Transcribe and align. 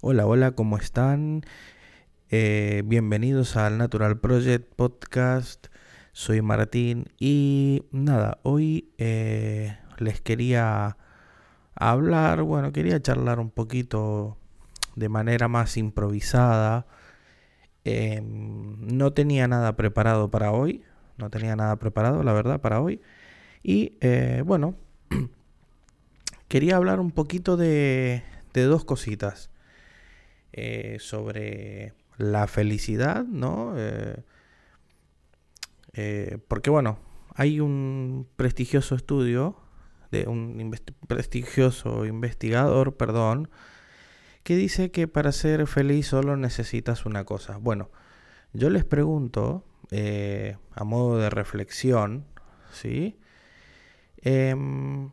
Hola, 0.00 0.26
hola, 0.26 0.52
¿cómo 0.52 0.76
están? 0.76 1.42
Eh, 2.30 2.82
bienvenidos 2.84 3.56
al 3.56 3.78
Natural 3.78 4.16
Project 4.20 4.72
Podcast. 4.76 5.66
Soy 6.12 6.40
Martín 6.40 7.06
y 7.18 7.82
nada, 7.90 8.38
hoy 8.44 8.92
eh, 8.98 9.76
les 9.98 10.20
quería 10.20 10.96
hablar, 11.74 12.42
bueno, 12.42 12.70
quería 12.70 13.02
charlar 13.02 13.40
un 13.40 13.50
poquito 13.50 14.36
de 14.94 15.08
manera 15.08 15.48
más 15.48 15.76
improvisada. 15.76 16.86
Em, 17.82 18.76
no 18.96 19.12
tenía 19.12 19.48
nada 19.48 19.74
preparado 19.74 20.30
para 20.30 20.52
hoy, 20.52 20.84
no 21.16 21.28
tenía 21.28 21.56
nada 21.56 21.74
preparado, 21.74 22.22
la 22.22 22.32
verdad, 22.32 22.60
para 22.60 22.80
hoy. 22.80 23.00
Y 23.64 23.98
eh, 24.00 24.44
bueno, 24.46 24.76
quería 26.46 26.76
hablar 26.76 27.00
un 27.00 27.10
poquito 27.10 27.56
de, 27.56 28.22
de 28.52 28.62
dos 28.62 28.84
cositas. 28.84 29.50
Eh, 30.52 30.96
sobre 30.98 31.92
la 32.16 32.46
felicidad, 32.46 33.24
¿no? 33.24 33.74
Eh, 33.76 34.16
eh, 35.92 36.38
porque 36.48 36.70
bueno, 36.70 36.98
hay 37.34 37.60
un 37.60 38.26
prestigioso 38.36 38.94
estudio 38.94 39.56
de 40.10 40.26
un 40.26 40.74
prestigioso 41.06 42.06
investigador, 42.06 42.96
perdón, 42.96 43.50
que 44.42 44.56
dice 44.56 44.90
que 44.90 45.06
para 45.06 45.32
ser 45.32 45.66
feliz 45.66 46.06
solo 46.06 46.36
necesitas 46.36 47.04
una 47.04 47.24
cosa. 47.24 47.58
Bueno, 47.58 47.90
yo 48.54 48.70
les 48.70 48.84
pregunto, 48.84 49.64
a 50.74 50.84
modo 50.84 51.18
de 51.18 51.28
reflexión, 51.28 52.24
¿sí? 52.72 53.18
Em, 54.22 55.10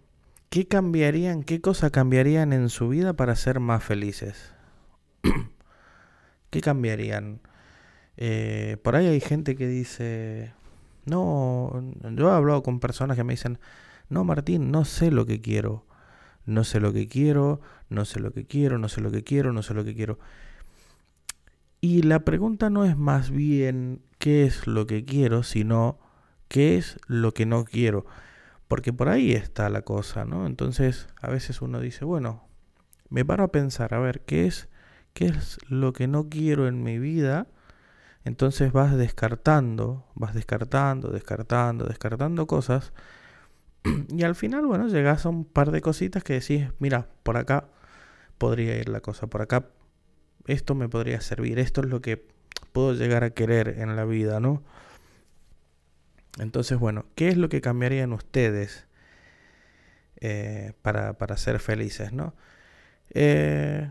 ¿Qué 0.50 0.68
cambiarían, 0.68 1.44
qué 1.44 1.60
cosa 1.60 1.90
cambiarían 1.90 2.54
en 2.54 2.70
su 2.70 2.88
vida 2.88 3.14
para 3.14 3.36
ser 3.36 3.60
más 3.60 3.84
felices? 3.84 4.55
¿Qué 6.50 6.62
cambiarían? 6.62 7.42
Eh, 8.18 8.78
por 8.84 8.96
ahí 8.96 9.08
hay 9.08 9.20
gente 9.20 9.56
que 9.56 9.68
dice, 9.68 10.54
no, 11.06 11.72
yo 12.16 12.30
he 12.30 12.34
hablado 12.34 12.64
con 12.64 12.80
personas 12.80 13.18
que 13.18 13.24
me 13.24 13.34
dicen, 13.34 13.60
no 14.10 14.24
Martín, 14.24 14.72
no 14.72 14.86
sé 14.86 15.12
lo 15.12 15.26
que 15.26 15.42
quiero, 15.42 15.86
no 16.46 16.64
sé 16.64 16.80
lo 16.80 16.94
que 16.94 17.08
quiero, 17.08 17.62
no 17.90 18.06
sé 18.06 18.20
lo 18.20 18.32
que 18.32 18.46
quiero, 18.46 18.78
no 18.78 18.90
sé 18.90 19.02
lo 19.02 19.12
que 19.12 19.24
quiero, 19.24 19.52
no 19.52 19.64
sé 19.64 19.74
lo 19.74 19.84
que 19.84 19.96
quiero. 19.96 20.20
Y 21.82 22.04
la 22.04 22.22
pregunta 22.22 22.70
no 22.70 22.86
es 22.86 22.98
más 22.98 23.30
bien 23.32 24.02
qué 24.18 24.46
es 24.46 24.66
lo 24.66 24.88
que 24.88 25.06
quiero, 25.06 25.44
sino 25.44 26.00
qué 26.48 26.78
es 26.78 26.98
lo 27.08 27.34
que 27.34 27.46
no 27.46 27.66
quiero. 27.66 28.06
Porque 28.68 28.94
por 28.94 29.10
ahí 29.10 29.34
está 29.34 29.70
la 29.70 29.84
cosa, 29.84 30.26
¿no? 30.26 30.48
Entonces 30.48 31.08
a 31.22 31.30
veces 31.30 31.62
uno 31.62 31.80
dice, 31.80 32.06
bueno, 32.06 32.48
me 33.10 33.24
paro 33.26 33.44
a 33.44 33.52
pensar, 33.52 33.94
a 33.94 34.00
ver, 34.00 34.22
¿qué 34.22 34.48
es 34.48 34.68
qué 35.16 35.28
es 35.28 35.58
lo 35.70 35.94
que 35.94 36.08
no 36.08 36.30
quiero 36.30 36.68
en 36.68 36.84
mi 36.84 37.00
vida, 37.00 37.48
entonces 38.26 38.74
vas 38.74 38.96
descartando, 38.98 40.06
vas 40.14 40.34
descartando, 40.34 41.10
descartando, 41.10 41.86
descartando 41.86 42.46
cosas. 42.46 42.94
Y 44.10 44.24
al 44.24 44.36
final, 44.36 44.66
bueno, 44.66 44.88
llegas 44.88 45.26
a 45.26 45.30
un 45.30 45.46
par 45.46 45.72
de 45.72 45.82
cositas 45.82 46.24
que 46.24 46.34
decís, 46.34 46.68
mira, 46.80 47.08
por 47.24 47.38
acá 47.38 47.70
podría 48.38 48.78
ir 48.78 48.90
la 48.90 49.00
cosa, 49.00 49.28
por 49.28 49.42
acá 49.42 49.70
esto 50.48 50.76
me 50.76 50.90
podría 50.90 51.22
servir, 51.22 51.60
esto 51.60 51.82
es 51.82 51.88
lo 51.88 52.02
que 52.02 52.28
puedo 52.74 52.94
llegar 52.94 53.24
a 53.24 53.30
querer 53.30 53.80
en 53.80 53.96
la 53.96 54.04
vida, 54.04 54.40
¿no? 54.42 54.64
Entonces, 56.40 56.78
bueno, 56.78 57.06
¿qué 57.16 57.30
es 57.30 57.38
lo 57.38 57.48
que 57.48 57.62
cambiarían 57.62 58.12
ustedes 58.12 58.86
eh, 60.20 60.74
para, 60.82 61.14
para, 61.14 61.38
ser 61.38 61.60
felices, 61.60 62.12
¿no? 62.12 62.34
Eh, 63.12 63.90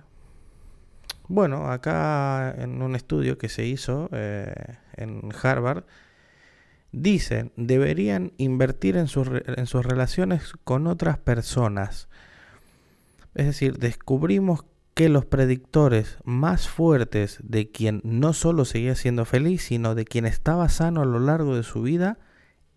bueno, 1.29 1.71
acá 1.71 2.55
en 2.59 2.83
un 2.83 2.97
estudio 2.97 3.39
que 3.39 3.49
se 3.49 3.65
hizo 3.65 4.09
eh, 4.13 4.53
en 4.97 5.31
Harvard, 5.43 5.85
dicen, 6.93 7.53
deberían 7.57 8.33
invertir 8.37 8.97
en 8.97 9.09
sus, 9.09 9.29
en 9.47 9.67
sus 9.67 9.85
relaciones 9.85 10.53
con 10.65 10.87
otras 10.87 11.19
personas. 11.19 12.09
Es 13.35 13.47
decir, 13.47 13.79
descubrimos 13.79 14.65
que 14.95 15.09
los 15.09 15.25
predictores 15.25 16.19
más 16.25 16.69
fuertes 16.69 17.39
de 17.43 17.71
quien 17.71 18.01
no 18.05 18.33
solo 18.33 18.65
seguía 18.65 18.95
siendo 18.95 19.25
feliz, 19.25 19.63
sino 19.65 19.95
de 19.97 20.05
quien 20.05 20.25
estaba 20.25 20.69
sano 20.69 21.03
a 21.03 21.07
lo 21.07 21.19
largo 21.19 21.57
de 21.57 21.65
su 21.65 21.83
vida, 21.83 22.19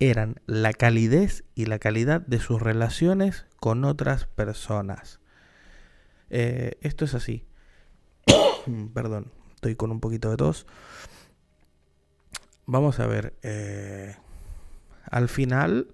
eran 0.00 0.40
la 0.46 0.72
calidez 0.72 1.44
y 1.54 1.66
la 1.66 1.78
calidad 1.78 2.20
de 2.20 2.40
sus 2.40 2.60
relaciones 2.60 3.46
con 3.60 3.84
otras 3.84 4.26
personas. 4.26 5.20
Eh, 6.30 6.78
esto 6.80 7.04
es 7.04 7.14
así. 7.14 7.47
Perdón, 8.94 9.30
estoy 9.54 9.76
con 9.76 9.90
un 9.90 10.00
poquito 10.00 10.30
de 10.30 10.36
tos. 10.36 10.66
Vamos 12.66 13.00
a 13.00 13.06
ver. 13.06 13.34
Eh, 13.42 14.14
al 15.10 15.28
final 15.28 15.88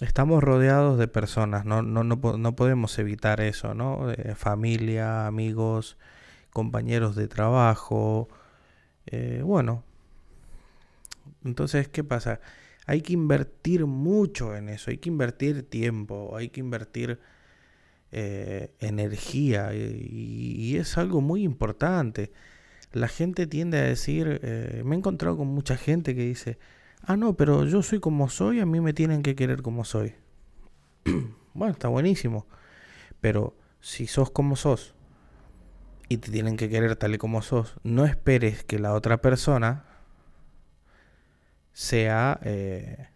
estamos 0.00 0.42
rodeados 0.42 0.98
de 0.98 1.08
personas, 1.08 1.64
no, 1.64 1.82
no, 1.82 2.04
no, 2.04 2.16
no 2.16 2.56
podemos 2.56 2.98
evitar 2.98 3.40
eso, 3.40 3.74
¿no? 3.74 4.12
familia, 4.36 5.26
amigos, 5.26 5.96
compañeros 6.50 7.16
de 7.16 7.28
trabajo. 7.28 8.28
Eh, 9.06 9.40
bueno, 9.44 9.84
entonces, 11.44 11.88
¿qué 11.88 12.04
pasa? 12.04 12.40
Hay 12.86 13.02
que 13.02 13.12
invertir 13.12 13.86
mucho 13.86 14.56
en 14.56 14.68
eso, 14.68 14.90
hay 14.90 14.98
que 14.98 15.08
invertir 15.08 15.68
tiempo, 15.68 16.36
hay 16.36 16.48
que 16.48 16.60
invertir 16.60 17.20
eh, 18.18 18.70
energía 18.80 19.74
y, 19.74 20.74
es 20.78 20.96
algo 20.96 21.20
muy 21.20 21.42
importante. 21.42 22.32
La 22.92 23.08
gente 23.08 23.46
tiende 23.46 23.76
a 23.78 23.82
decir, 23.82 24.40
eh, 24.42 24.80
me 24.86 24.94
he 24.94 24.98
encontrado 24.98 25.36
con 25.36 25.48
mucha 25.48 25.76
gente 25.76 26.14
que 26.14 26.22
dice, 26.22 26.58
ah, 27.02 27.18
no, 27.18 27.36
pero 27.36 27.66
yo 27.66 27.82
soy 27.82 28.00
como 28.00 28.30
soy, 28.30 28.60
a 28.60 28.64
mí 28.64 28.80
me 28.80 28.94
tienen 28.94 29.22
que 29.22 29.34
querer 29.36 29.60
como 29.60 29.84
soy. 29.84 30.14
bueno, 31.52 31.72
está 31.72 31.88
buenísimo, 31.88 32.46
pero 33.20 33.54
si 33.80 34.06
sos 34.06 34.30
como 34.30 34.56
sos 34.56 34.94
y 36.08 36.16
te 36.16 36.30
tienen 36.30 36.56
que 36.56 36.70
querer 36.70 36.96
tal 36.96 37.14
y 37.14 37.18
como 37.18 37.42
sos, 37.42 37.76
no 37.82 38.06
esperes 38.06 38.64
que 38.64 38.78
la 38.78 38.94
otra 38.94 39.20
persona 39.20 39.84
sea... 41.74 42.40
Eh, 42.44 43.08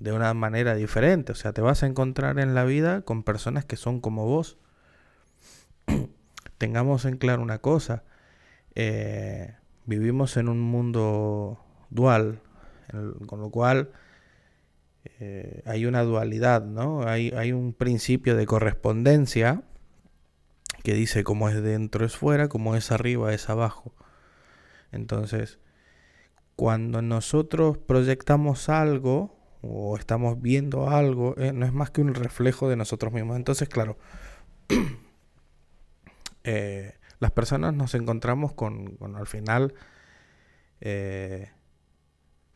de 0.00 0.12
una 0.12 0.34
manera 0.34 0.74
diferente. 0.74 1.32
O 1.32 1.34
sea, 1.34 1.52
te 1.52 1.60
vas 1.60 1.82
a 1.82 1.86
encontrar 1.86 2.38
en 2.40 2.54
la 2.54 2.64
vida 2.64 3.02
con 3.02 3.22
personas 3.22 3.64
que 3.64 3.76
son 3.76 4.00
como 4.00 4.26
vos. 4.26 4.58
Tengamos 6.58 7.04
en 7.04 7.18
claro 7.18 7.42
una 7.42 7.58
cosa. 7.58 8.02
Eh, 8.74 9.54
vivimos 9.84 10.36
en 10.36 10.48
un 10.48 10.60
mundo 10.60 11.64
dual, 11.90 12.40
con 13.26 13.40
lo 13.40 13.50
cual 13.50 13.90
eh, 15.20 15.62
hay 15.66 15.86
una 15.86 16.02
dualidad, 16.02 16.64
¿no? 16.64 17.06
Hay, 17.06 17.30
hay 17.36 17.52
un 17.52 17.72
principio 17.74 18.36
de 18.36 18.46
correspondencia 18.46 19.62
que 20.82 20.94
dice 20.94 21.24
como 21.24 21.50
es 21.50 21.62
dentro 21.62 22.06
es 22.06 22.16
fuera, 22.16 22.48
como 22.48 22.74
es 22.74 22.90
arriba 22.90 23.34
es 23.34 23.50
abajo. 23.50 23.92
Entonces, 24.92 25.58
cuando 26.56 27.02
nosotros 27.02 27.76
proyectamos 27.78 28.68
algo, 28.70 29.39
o 29.62 29.96
estamos 29.96 30.40
viendo 30.40 30.88
algo, 30.88 31.34
eh, 31.36 31.52
no 31.52 31.66
es 31.66 31.72
más 31.72 31.90
que 31.90 32.00
un 32.00 32.14
reflejo 32.14 32.68
de 32.68 32.76
nosotros 32.76 33.12
mismos. 33.12 33.36
Entonces, 33.36 33.68
claro, 33.68 33.98
eh, 36.44 36.94
las 37.18 37.30
personas 37.32 37.74
nos 37.74 37.94
encontramos 37.94 38.52
con, 38.54 38.98
al 39.14 39.26
final, 39.26 39.74
eh, 40.80 41.50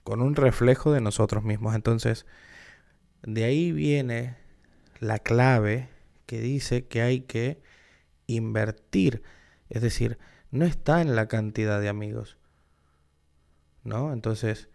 con 0.03 0.23
un 0.23 0.35
reflejo 0.35 0.93
de 0.93 1.01
nosotros 1.01 1.45
mismos. 1.45 1.75
Entonces, 1.75 2.27
de 3.23 3.45
ahí 3.45 3.73
viene 3.73 4.37
la 5.01 5.19
clave 5.19 5.91
que 6.27 6.41
dice 6.41 6.87
que 6.87 7.03
hay 7.03 7.21
que 7.21 7.61
invertir. 8.27 9.23
Es 9.69 9.83
decir, 9.83 10.19
no 10.51 10.65
está 10.65 11.03
en 11.03 11.17
la 11.17 11.29
cantidad 11.29 11.81
de 11.81 11.91
amigos. 11.91 12.39
¿No? 13.83 14.15
Entonces, 14.15 14.71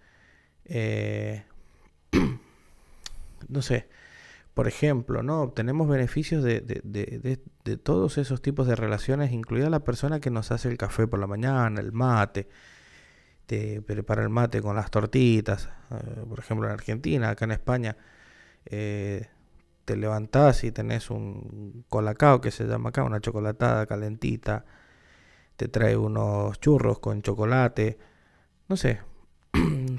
no 3.47 3.62
sé, 3.62 3.88
por 4.53 4.68
ejemplo, 4.68 5.24
¿no? 5.24 5.41
Obtenemos 5.41 5.88
beneficios 5.88 6.44
de, 6.44 6.62
de, 6.62 7.77
todos 7.77 8.18
esos 8.18 8.41
tipos 8.41 8.68
de 8.68 8.75
relaciones, 8.75 9.31
incluida 9.31 9.69
la 9.69 9.80
persona 9.81 10.19
que 10.19 10.31
nos 10.31 10.51
hace 10.51 10.68
el 10.69 10.77
café 10.77 11.07
por 11.07 11.19
la 11.19 11.27
mañana, 11.27 11.80
el 11.80 11.91
mate, 11.94 12.50
te 13.45 13.81
prepara 13.81 14.21
el 14.24 14.30
mate 14.30 14.62
con 14.62 14.75
las 14.75 14.91
tortitas, 14.91 15.69
eh, 15.91 16.25
por 16.27 16.39
ejemplo 16.39 16.68
en 16.68 16.74
Argentina, 16.74 17.30
acá 17.30 17.45
en 17.45 17.51
España, 17.51 17.97
eh, 18.65 19.27
te 19.85 19.95
levantás 19.95 20.63
y 20.63 20.71
tenés 20.71 21.09
un 21.09 21.85
colacao 21.89 22.42
que 22.42 22.51
se 22.51 22.65
llama 22.65 22.89
acá, 22.89 23.03
una 23.03 23.21
chocolatada 23.21 23.85
calentita, 23.85 24.65
te 25.56 25.68
trae 25.68 25.97
unos 25.97 26.59
churros 26.59 27.00
con 27.00 27.21
chocolate, 27.21 27.97
no 28.68 28.77
sé, 28.77 29.00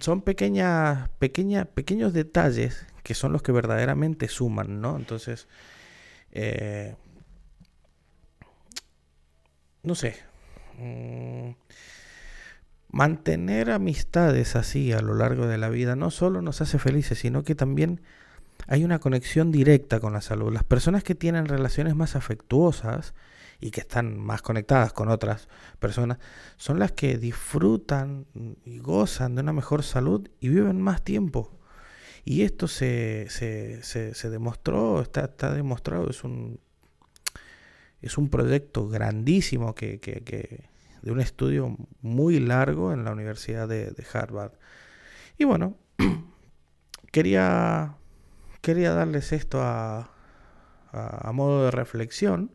son 0.01 0.23
pequeñas, 0.23 1.09
pequeñas, 1.19 1.67
pequeños 1.67 2.13
detalles 2.13 2.87
que 3.03 3.15
son 3.15 3.33
los 3.33 3.43
que 3.43 3.53
verdaderamente 3.53 4.29
suman, 4.29 4.81
¿no? 4.81 4.97
Entonces, 4.97 5.49
eh, 6.33 6.97
no 9.83 9.95
sé, 9.95 10.17
mm, 10.79 11.51
mantener 12.89 13.71
amistades 13.71 14.57
así 14.57 14.93
a 14.93 15.01
lo 15.01 15.15
largo 15.15 15.47
de 15.47 15.59
la 15.59 15.69
vida 15.69 15.97
no 15.97 16.11
solo 16.11 16.43
nos 16.43 16.61
hace 16.61 16.79
felices, 16.79 17.19
sino 17.19 17.45
que 17.45 17.55
también 17.55 18.03
hay 18.67 18.85
una 18.85 18.99
conexión 18.99 19.53
directa 19.53 20.01
con 20.01 20.13
la 20.13 20.21
salud. 20.21 20.53
Las 20.53 20.65
personas 20.65 21.03
que 21.05 21.15
tienen 21.15 21.47
relaciones 21.47 21.95
más 21.95 22.17
afectuosas 22.17 23.15
y 23.61 23.71
que 23.71 23.81
están 23.81 24.19
más 24.19 24.43
conectadas 24.43 24.93
con 24.93 25.09
otras 25.09 25.49
personas 25.79 26.19
son 26.57 26.79
las 26.79 26.93
que 26.93 27.19
disfrutan 27.19 28.27
y 28.65 28.79
gozan 28.79 29.35
de 29.35 29.43
una 29.43 29.53
mejor 29.53 29.83
salud 29.83 30.29
y 30.41 30.49
viven 30.49 30.81
más 30.81 31.03
tiempo. 31.03 31.59
Y 32.25 32.43
esto 32.43 32.69
se, 32.69 33.27
se, 33.31 33.83
se, 33.83 34.31
demostró, 34.31 35.01
está, 35.01 35.25
está 35.25 35.53
demostrado, 35.55 36.11
es 36.11 36.23
un, 36.23 36.61
es 38.03 38.19
un 38.19 38.29
proyecto 38.29 38.89
grandísimo 38.89 39.75
que, 39.75 40.01
que, 40.01 40.23
que, 40.23 40.71
de 41.03 41.13
un 41.13 41.21
estudio 41.21 41.77
muy 42.03 42.39
largo 42.41 42.93
en 42.93 43.05
la 43.05 43.13
Universidad 43.13 43.69
de, 43.69 43.95
Harvard. 44.13 44.53
Y 45.39 45.45
bueno, 45.45 45.79
quería, 47.13 47.97
quería 48.61 48.93
darles 48.93 49.33
esto 49.33 49.63
a, 49.63 50.11
a, 50.93 51.33
modo 51.33 51.65
de 51.65 51.71
reflexión, 51.71 52.51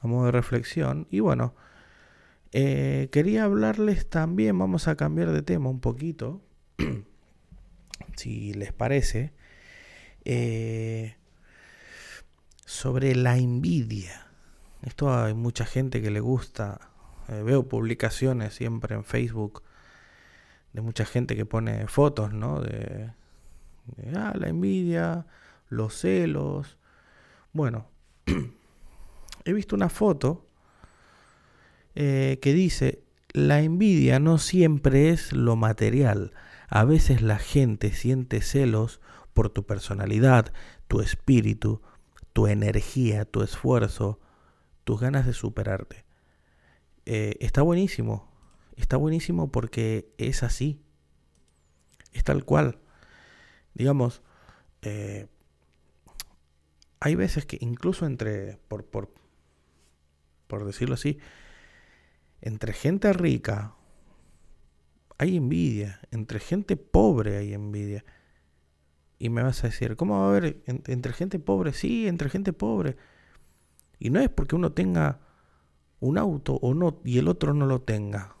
a 0.00 0.06
modo 0.06 0.26
de 0.26 0.32
reflexión. 0.32 1.06
Y 1.10 1.20
bueno, 1.20 1.54
eh, 2.52 3.08
quería 3.12 3.44
hablarles 3.44 4.08
también, 4.08 4.58
vamos 4.58 4.88
a 4.88 4.96
cambiar 4.96 5.32
de 5.32 5.42
tema 5.42 5.70
un 5.70 5.80
poquito, 5.80 6.42
si 8.16 8.52
les 8.54 8.72
parece, 8.72 9.32
eh, 10.24 11.16
sobre 12.64 13.14
la 13.14 13.36
envidia. 13.36 14.26
Esto 14.82 15.14
hay 15.14 15.34
mucha 15.34 15.66
gente 15.66 16.00
que 16.00 16.10
le 16.10 16.20
gusta 16.20 16.90
eh, 17.28 17.42
veo 17.42 17.68
publicaciones 17.68 18.54
siempre 18.54 18.94
en 18.94 19.04
Facebook 19.04 19.62
de 20.72 20.80
mucha 20.80 21.04
gente 21.04 21.36
que 21.36 21.46
pone 21.46 21.86
fotos, 21.86 22.32
¿no? 22.32 22.60
De, 22.60 23.12
ah, 24.14 24.32
la 24.36 24.48
envidia, 24.48 25.26
los 25.68 25.94
celos. 25.94 26.78
Bueno, 27.52 27.88
he 29.44 29.52
visto 29.52 29.76
una 29.76 29.88
foto 29.88 30.46
eh, 31.94 32.38
que 32.40 32.52
dice, 32.54 33.02
la 33.32 33.60
envidia 33.60 34.18
no 34.18 34.38
siempre 34.38 35.10
es 35.10 35.32
lo 35.32 35.56
material. 35.56 36.32
A 36.68 36.84
veces 36.84 37.22
la 37.22 37.38
gente 37.38 37.92
siente 37.92 38.42
celos 38.42 39.00
por 39.32 39.50
tu 39.50 39.64
personalidad, 39.64 40.52
tu 40.88 41.00
espíritu, 41.00 41.82
tu 42.32 42.46
energía, 42.46 43.24
tu 43.24 43.42
esfuerzo, 43.42 44.20
tus 44.84 45.00
ganas 45.00 45.26
de 45.26 45.32
superarte. 45.32 46.04
Eh, 47.06 47.36
está 47.40 47.62
buenísimo. 47.62 48.30
Está 48.76 48.96
buenísimo 48.96 49.50
porque 49.50 50.12
es 50.18 50.42
así. 50.42 50.80
Es 52.12 52.24
tal 52.24 52.44
cual. 52.44 52.78
Digamos, 53.74 54.22
eh, 54.82 55.28
hay 57.00 57.14
veces 57.14 57.46
que 57.46 57.58
incluso 57.60 58.06
entre, 58.06 58.58
por, 58.68 58.84
por, 58.84 59.12
por 60.46 60.64
decirlo 60.64 60.94
así, 60.94 61.18
entre 62.40 62.72
gente 62.72 63.12
rica 63.12 63.74
hay 65.18 65.36
envidia, 65.36 66.00
entre 66.10 66.40
gente 66.40 66.76
pobre 66.76 67.36
hay 67.36 67.52
envidia. 67.52 68.04
Y 69.18 69.28
me 69.28 69.42
vas 69.42 69.62
a 69.64 69.66
decir, 69.66 69.96
¿cómo 69.96 70.18
va 70.18 70.24
a 70.24 70.28
haber 70.30 70.62
entre 70.66 71.12
gente 71.12 71.38
pobre? 71.38 71.74
Sí, 71.74 72.08
entre 72.08 72.30
gente 72.30 72.54
pobre. 72.54 72.96
Y 73.98 74.08
no 74.08 74.18
es 74.20 74.30
porque 74.30 74.56
uno 74.56 74.72
tenga 74.72 75.20
un 76.00 76.16
auto 76.16 76.54
o 76.54 76.72
no 76.72 77.00
y 77.04 77.18
el 77.18 77.28
otro 77.28 77.52
no 77.52 77.66
lo 77.66 77.82
tenga. 77.82 78.34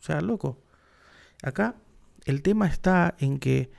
O 0.00 0.02
sea, 0.02 0.22
loco. 0.22 0.62
Acá 1.42 1.76
el 2.28 2.42
tema 2.42 2.66
está 2.66 3.14
en 3.18 3.38
que 3.38 3.70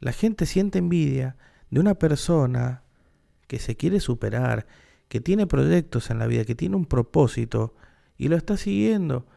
la 0.00 0.12
gente 0.12 0.46
siente 0.46 0.80
envidia 0.80 1.36
de 1.70 1.78
una 1.78 1.94
persona 1.94 2.82
que 3.46 3.60
se 3.60 3.76
quiere 3.76 4.00
superar, 4.00 4.66
que 5.08 5.20
tiene 5.20 5.46
proyectos 5.46 6.10
en 6.10 6.18
la 6.18 6.26
vida, 6.26 6.44
que 6.44 6.56
tiene 6.56 6.74
un 6.74 6.86
propósito 6.86 7.76
y 8.18 8.26
lo 8.26 8.36
está 8.36 8.56
siguiendo. 8.56 9.28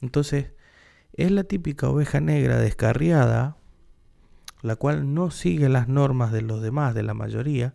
Entonces, 0.00 0.52
es 1.14 1.32
la 1.32 1.42
típica 1.42 1.88
oveja 1.88 2.20
negra 2.20 2.58
descarriada, 2.58 3.56
la 4.62 4.76
cual 4.76 5.12
no 5.12 5.32
sigue 5.32 5.68
las 5.68 5.88
normas 5.88 6.30
de 6.30 6.42
los 6.42 6.62
demás, 6.62 6.94
de 6.94 7.02
la 7.02 7.14
mayoría, 7.14 7.74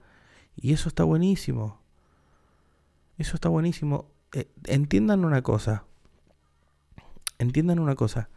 y 0.55 0.71
eso 0.71 0.87
está 0.87 1.03
buenísimo. 1.03 1.81
Eso 3.17 3.35
está 3.35 3.49
buenísimo. 3.49 4.09
Eh, 4.31 4.49
entiendan 4.67 5.25
una 5.25 5.41
cosa. 5.41 5.83
Entiendan 7.37 7.79
una 7.79 7.95
cosa. 7.95 8.29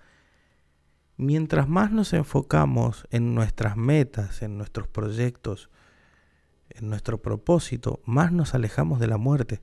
Mientras 1.17 1.69
más 1.69 1.93
nos 1.93 2.13
enfocamos 2.13 3.07
en 3.11 3.35
nuestras 3.35 3.77
metas, 3.77 4.43
en 4.43 4.59
nuestros 4.59 4.89
proyectos, 4.89 5.71
en 6.71 6.89
nuestro 6.89 7.23
propósito, 7.23 8.01
más 8.05 8.33
nos 8.33 8.55
alejamos 8.55 8.99
de 8.99 9.07
la 9.07 9.17
muerte. 9.17 9.63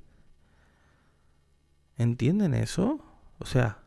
¿Entienden 1.98 2.54
eso? 2.54 3.04
O 3.40 3.46
sea, 3.46 3.80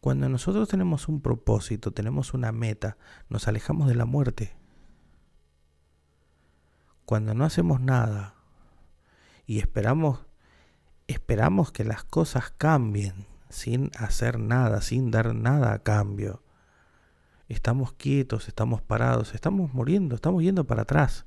cuando 0.00 0.28
nosotros 0.28 0.68
tenemos 0.68 1.08
un 1.08 1.20
propósito, 1.20 1.92
tenemos 1.92 2.34
una 2.34 2.52
meta, 2.52 2.98
nos 3.28 3.48
alejamos 3.48 3.88
de 3.88 3.94
la 3.94 4.04
muerte. 4.04 4.54
Cuando 7.04 7.34
no 7.34 7.44
hacemos 7.44 7.80
nada, 7.80 8.34
y 9.46 9.58
esperamos, 9.58 10.26
esperamos 11.06 11.72
que 11.72 11.84
las 11.84 12.04
cosas 12.04 12.50
cambien 12.56 13.26
sin 13.48 13.90
hacer 13.98 14.38
nada, 14.38 14.80
sin 14.80 15.10
dar 15.10 15.34
nada 15.34 15.72
a 15.72 15.82
cambio. 15.82 16.42
Estamos 17.50 17.92
quietos, 17.94 18.46
estamos 18.46 18.80
parados, 18.80 19.34
estamos 19.34 19.74
muriendo, 19.74 20.14
estamos 20.14 20.40
yendo 20.40 20.68
para 20.68 20.82
atrás. 20.82 21.26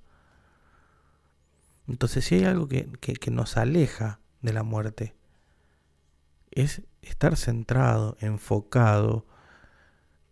Entonces 1.86 2.24
si 2.24 2.36
hay 2.36 2.46
algo 2.46 2.70
que, 2.70 2.88
que 3.02 3.30
nos 3.30 3.58
aleja 3.58 4.22
de 4.42 4.54
la 4.54 4.64
muerte, 4.64 5.16
es 6.52 6.82
estar 7.02 7.36
centrado, 7.36 8.16
enfocado, 8.22 9.26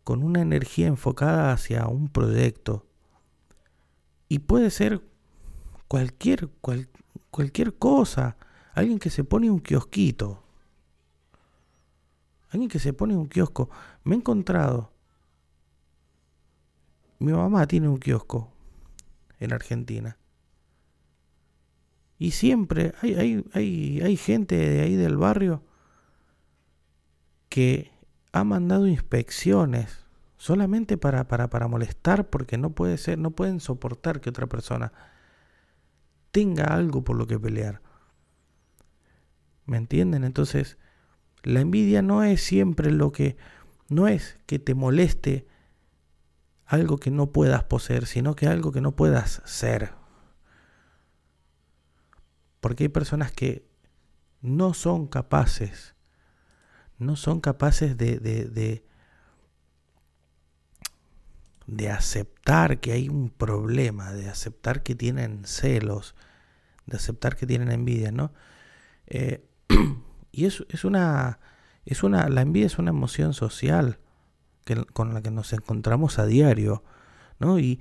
con 0.06 0.24
una 0.24 0.40
energía 0.40 0.88
enfocada 0.88 1.52
hacia 1.52 1.86
un 1.88 2.08
proyecto. 2.08 2.86
Y 4.30 4.40
puede 4.40 4.70
ser 4.70 5.02
cualquier, 5.90 6.48
cual, 6.62 6.88
cualquier 7.32 7.78
cosa. 7.78 8.38
Alguien 8.74 8.98
que 8.98 9.10
se 9.10 9.26
pone 9.26 9.52
un 9.52 9.60
kiosquito. 9.60 10.42
Alguien 12.50 12.70
que 12.70 12.80
se 12.80 12.94
pone 12.94 13.14
un 13.14 13.28
kiosco. 13.28 13.70
Me 14.06 14.16
he 14.16 14.20
encontrado. 14.20 14.94
Mi 17.22 17.34
mamá 17.34 17.68
tiene 17.68 17.88
un 17.88 18.00
kiosco 18.00 18.52
en 19.40 19.54
Argentina. 19.54 20.18
Y 22.18 22.32
siempre 22.32 22.94
hay, 23.00 23.14
hay, 23.14 23.46
hay, 23.54 24.02
hay 24.02 24.18
gente 24.18 24.58
de 24.58 24.82
ahí 24.82 24.96
del 24.96 25.18
barrio 25.18 25.64
que 27.48 27.92
ha 28.32 28.44
mandado 28.44 28.88
inspecciones 28.88 30.04
solamente 30.38 30.98
para, 30.98 31.28
para, 31.28 31.52
para 31.52 31.68
molestar 31.68 32.28
porque 32.28 32.58
no 32.58 32.72
puede 32.72 32.98
ser, 32.98 33.20
no 33.20 33.30
pueden 33.30 33.60
soportar 33.60 34.20
que 34.20 34.32
otra 34.32 34.48
persona 34.48 34.92
tenga 36.32 36.74
algo 36.74 37.04
por 37.04 37.18
lo 37.18 37.28
que 37.28 37.40
pelear. 37.40 37.84
¿Me 39.68 39.78
entienden? 39.78 40.24
Entonces, 40.24 40.80
la 41.44 41.62
envidia 41.62 42.02
no 42.02 42.24
es 42.24 42.42
siempre 42.42 42.90
lo 42.90 43.12
que, 43.12 43.38
no 43.90 44.08
es 44.08 44.40
que 44.48 44.58
te 44.58 44.74
moleste 44.74 45.51
algo 46.72 46.98
que 46.98 47.12
no 47.12 47.34
puedas 47.34 47.66
poseer, 47.66 48.06
sino 48.06 48.34
que 48.34 48.48
algo 48.48 48.72
que 48.72 48.80
no 48.80 48.96
puedas 48.96 49.42
ser. 49.44 49.92
Porque 52.62 52.86
hay 52.86 52.90
personas 52.90 53.34
que 53.34 53.68
no 54.40 54.74
son 54.74 55.08
capaces, 55.08 55.96
no 56.98 57.18
son 57.18 57.42
capaces 57.42 57.98
de, 57.98 58.20
de, 58.20 58.46
de, 58.46 58.86
de 61.68 61.90
aceptar 61.90 62.80
que 62.80 62.94
hay 62.94 63.10
un 63.10 63.32
problema, 63.32 64.14
de 64.14 64.30
aceptar 64.30 64.82
que 64.82 64.96
tienen 64.96 65.44
celos, 65.44 66.16
de 66.86 66.96
aceptar 66.96 67.36
que 67.36 67.46
tienen 67.46 67.70
envidia, 67.70 68.14
¿no? 68.14 68.32
Eh, 69.08 69.46
y 70.32 70.46
es, 70.46 70.64
es, 70.70 70.86
una, 70.86 71.40
es 71.86 72.02
una, 72.02 72.30
la 72.30 72.40
envidia 72.40 72.68
es 72.68 72.80
una 72.80 72.92
emoción 72.92 73.34
social 73.34 74.00
que, 74.66 74.84
con 74.94 75.14
la 75.14 75.22
que 75.22 75.32
nos 75.32 75.54
encontramos 75.54 76.20
a 76.20 76.26
diario, 76.26 76.84
¿no? 77.40 77.60
Y 77.60 77.80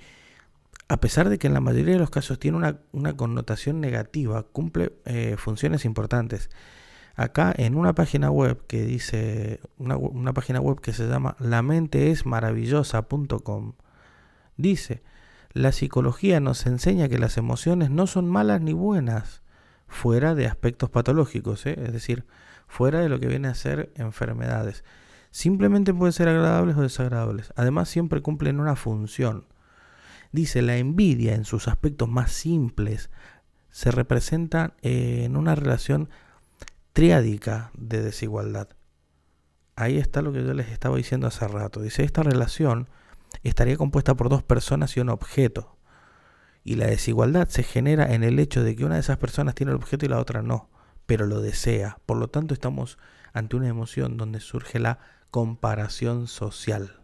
a 0.89 0.99
pesar 0.99 1.29
de 1.29 1.39
que 1.39 1.47
en 1.47 1.55
la 1.55 1.61
mayoría 1.61 1.95
de 1.95 2.01
los 2.01 2.11
casos 2.11 2.39
tiene 2.39 2.57
una, 2.57 2.79
una 2.93 3.17
connotación 3.17 3.81
negativa, 3.81 4.43
cumple 4.43 4.93
eh, 5.05 5.37
funciones 5.39 5.85
importantes. 5.85 6.51
Acá 7.15 7.55
en 7.57 7.77
una 7.77 7.95
página 7.95 8.31
web 8.31 8.67
que 8.67 8.85
dice, 8.85 9.61
una, 9.79 9.97
una 9.97 10.33
página 10.33 10.61
web 10.61 10.81
que 10.81 10.93
se 10.93 11.07
llama 11.07 11.37
lamenteesmaravillosa.com, 11.39 13.75
dice, 14.57 15.03
la 15.53 15.73
psicología 15.73 16.41
nos 16.41 16.67
enseña 16.67 17.09
que 17.09 17.19
las 17.19 17.37
emociones 17.37 17.91
no 17.91 18.07
son 18.07 18.29
malas 18.29 18.61
ni 18.61 18.73
buenas, 18.73 19.43
fuera 19.87 20.35
de 20.35 20.47
aspectos 20.47 20.91
patológicos, 20.91 21.67
¿eh? 21.67 21.77
es 21.85 21.93
decir, 21.93 22.25
fuera 22.69 23.01
de 23.01 23.09
lo 23.09 23.19
que 23.19 23.27
viene 23.27 23.49
a 23.49 23.55
ser 23.55 23.93
enfermedades. 23.97 24.85
Simplemente 25.31 25.95
pueden 25.95 26.13
ser 26.13 26.29
agradables 26.29 26.77
o 26.77 26.83
desagradables. 26.83 27.53
Además, 27.57 27.89
siempre 27.89 28.21
cumplen 28.21 28.61
una 28.61 28.77
función. 28.77 29.47
Dice, 30.33 30.63
la 30.63 30.77
envidia 30.77 31.35
en 31.35 31.45
sus 31.45 31.69
aspectos 31.69 32.09
más 32.09 32.33
simples 32.33 33.11
se 33.71 33.91
representa 33.91 34.75
en 34.83 35.37
una 35.37 35.55
relación 35.55 36.09
triádica 36.93 37.71
de 37.77 38.03
desigualdad. 38.03 38.69
Ahí 39.77 39.99
está 39.99 40.23
lo 40.23 40.33
que 40.33 40.45
yo 40.45 40.53
les 40.53 40.69
estaba 40.69 40.97
diciendo 40.97 41.27
hace 41.27 41.47
rato. 41.49 41.81
Dice, 41.81 42.05
esta 42.05 42.23
relación 42.23 42.89
estaría 43.43 43.77
compuesta 43.77 44.15
por 44.15 44.29
dos 44.29 44.43
personas 44.43 44.97
y 44.97 45.01
un 45.01 45.09
objeto. 45.09 45.77
Y 46.63 46.75
la 46.75 46.87
desigualdad 46.87 47.49
se 47.49 47.63
genera 47.63 48.13
en 48.13 48.23
el 48.23 48.39
hecho 48.39 48.63
de 48.63 48.77
que 48.77 48.85
una 48.85 48.97
de 48.97 49.01
esas 49.01 49.17
personas 49.17 49.55
tiene 49.55 49.73
el 49.73 49.79
objeto 49.79 50.05
y 50.05 50.09
la 50.09 50.19
otra 50.19 50.43
no, 50.43 50.69
pero 51.07 51.27
lo 51.27 51.41
desea. 51.41 51.99
Por 52.05 52.19
lo 52.19 52.29
tanto, 52.29 52.53
estamos 52.53 52.99
ante 53.33 53.57
una 53.57 53.69
emoción 53.69 54.17
donde 54.17 54.41
surge 54.41 54.79
la 54.79 54.99
comparación 55.31 56.27
social. 56.27 57.01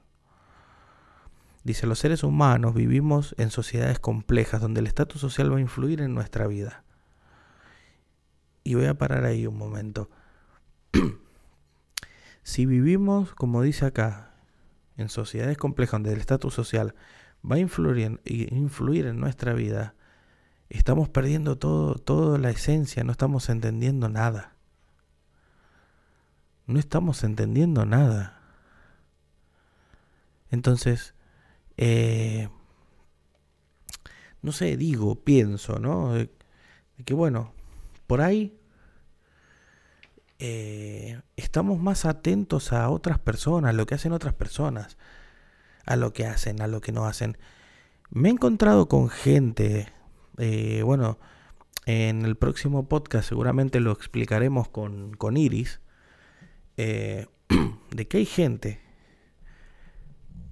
Dice, 1.64 1.87
los 1.87 1.99
seres 1.99 2.23
humanos 2.23 2.75
vivimos 2.75 3.35
en 3.38 3.50
sociedades 3.50 3.99
complejas 3.99 4.61
donde 4.61 4.80
el 4.80 4.87
estatus 4.87 5.21
social 5.21 5.52
va 5.52 5.56
a 5.56 5.61
influir 5.61 6.00
en 6.00 6.14
nuestra 6.14 6.47
vida. 6.47 6.85
Y 8.62 8.75
voy 8.75 8.87
a 8.87 8.99
parar 8.99 9.25
ahí 9.25 9.47
un 9.47 9.56
momento. 9.56 10.09
si 12.42 12.66
vivimos, 12.66 13.35
como 13.35 13.62
dice 13.62 13.87
acá, 13.87 14.35
en 14.97 15.09
sociedades 15.09 15.59
complejas 15.59 15.92
donde 15.92 16.12
el 16.12 16.21
estatus 16.21 16.54
social 16.54 16.95
va 17.49 17.56
a 17.56 17.61
influir, 17.61 18.21
influir 18.25 19.06
en 19.06 19.21
nuestra 19.21 19.52
vida, 19.52 19.95
estamos 20.68 21.09
perdiendo 21.09 21.59
todo, 21.59 21.97
toda 21.97 22.38
la 22.38 22.50
esencia, 22.50 23.04
no 23.04 23.12
estamos 23.12 23.49
entendiendo 23.49 24.09
nada. 24.09 24.55
No 26.66 26.78
estamos 26.78 27.23
entendiendo 27.25 27.87
nada. 27.87 28.40
Entonces, 30.50 31.14
eh, 31.76 32.49
no 34.42 34.52
sé, 34.52 34.76
digo, 34.76 35.16
pienso, 35.16 35.78
¿no? 35.78 36.14
Que 37.04 37.14
bueno, 37.14 37.52
por 38.06 38.20
ahí 38.20 38.58
eh, 40.38 41.20
estamos 41.37 41.80
más 41.80 42.04
atentos 42.04 42.73
a 42.73 42.88
otras 42.90 43.18
personas, 43.18 43.70
a 43.70 43.73
lo 43.73 43.87
que 43.87 43.94
hacen 43.94 44.12
otras 44.12 44.35
personas, 44.35 44.96
a 45.87 45.96
lo 45.96 46.12
que 46.12 46.26
hacen, 46.26 46.61
a 46.61 46.66
lo 46.66 46.80
que 46.80 46.92
no 46.92 47.06
hacen. 47.06 47.38
Me 48.11 48.28
he 48.28 48.32
encontrado 48.32 48.88
con 48.88 49.08
gente, 49.08 49.92
eh, 50.38 50.82
bueno, 50.82 51.18
en 51.87 52.25
el 52.25 52.37
próximo 52.37 52.88
podcast 52.88 53.28
seguramente 53.28 53.80
lo 53.80 53.92
explicaremos 53.92 54.68
con, 54.68 55.14
con 55.14 55.37
Iris, 55.37 55.80
eh, 56.76 57.26
de 57.90 58.09
que 58.09 58.18
hay 58.18 58.26
gente, 58.26 58.80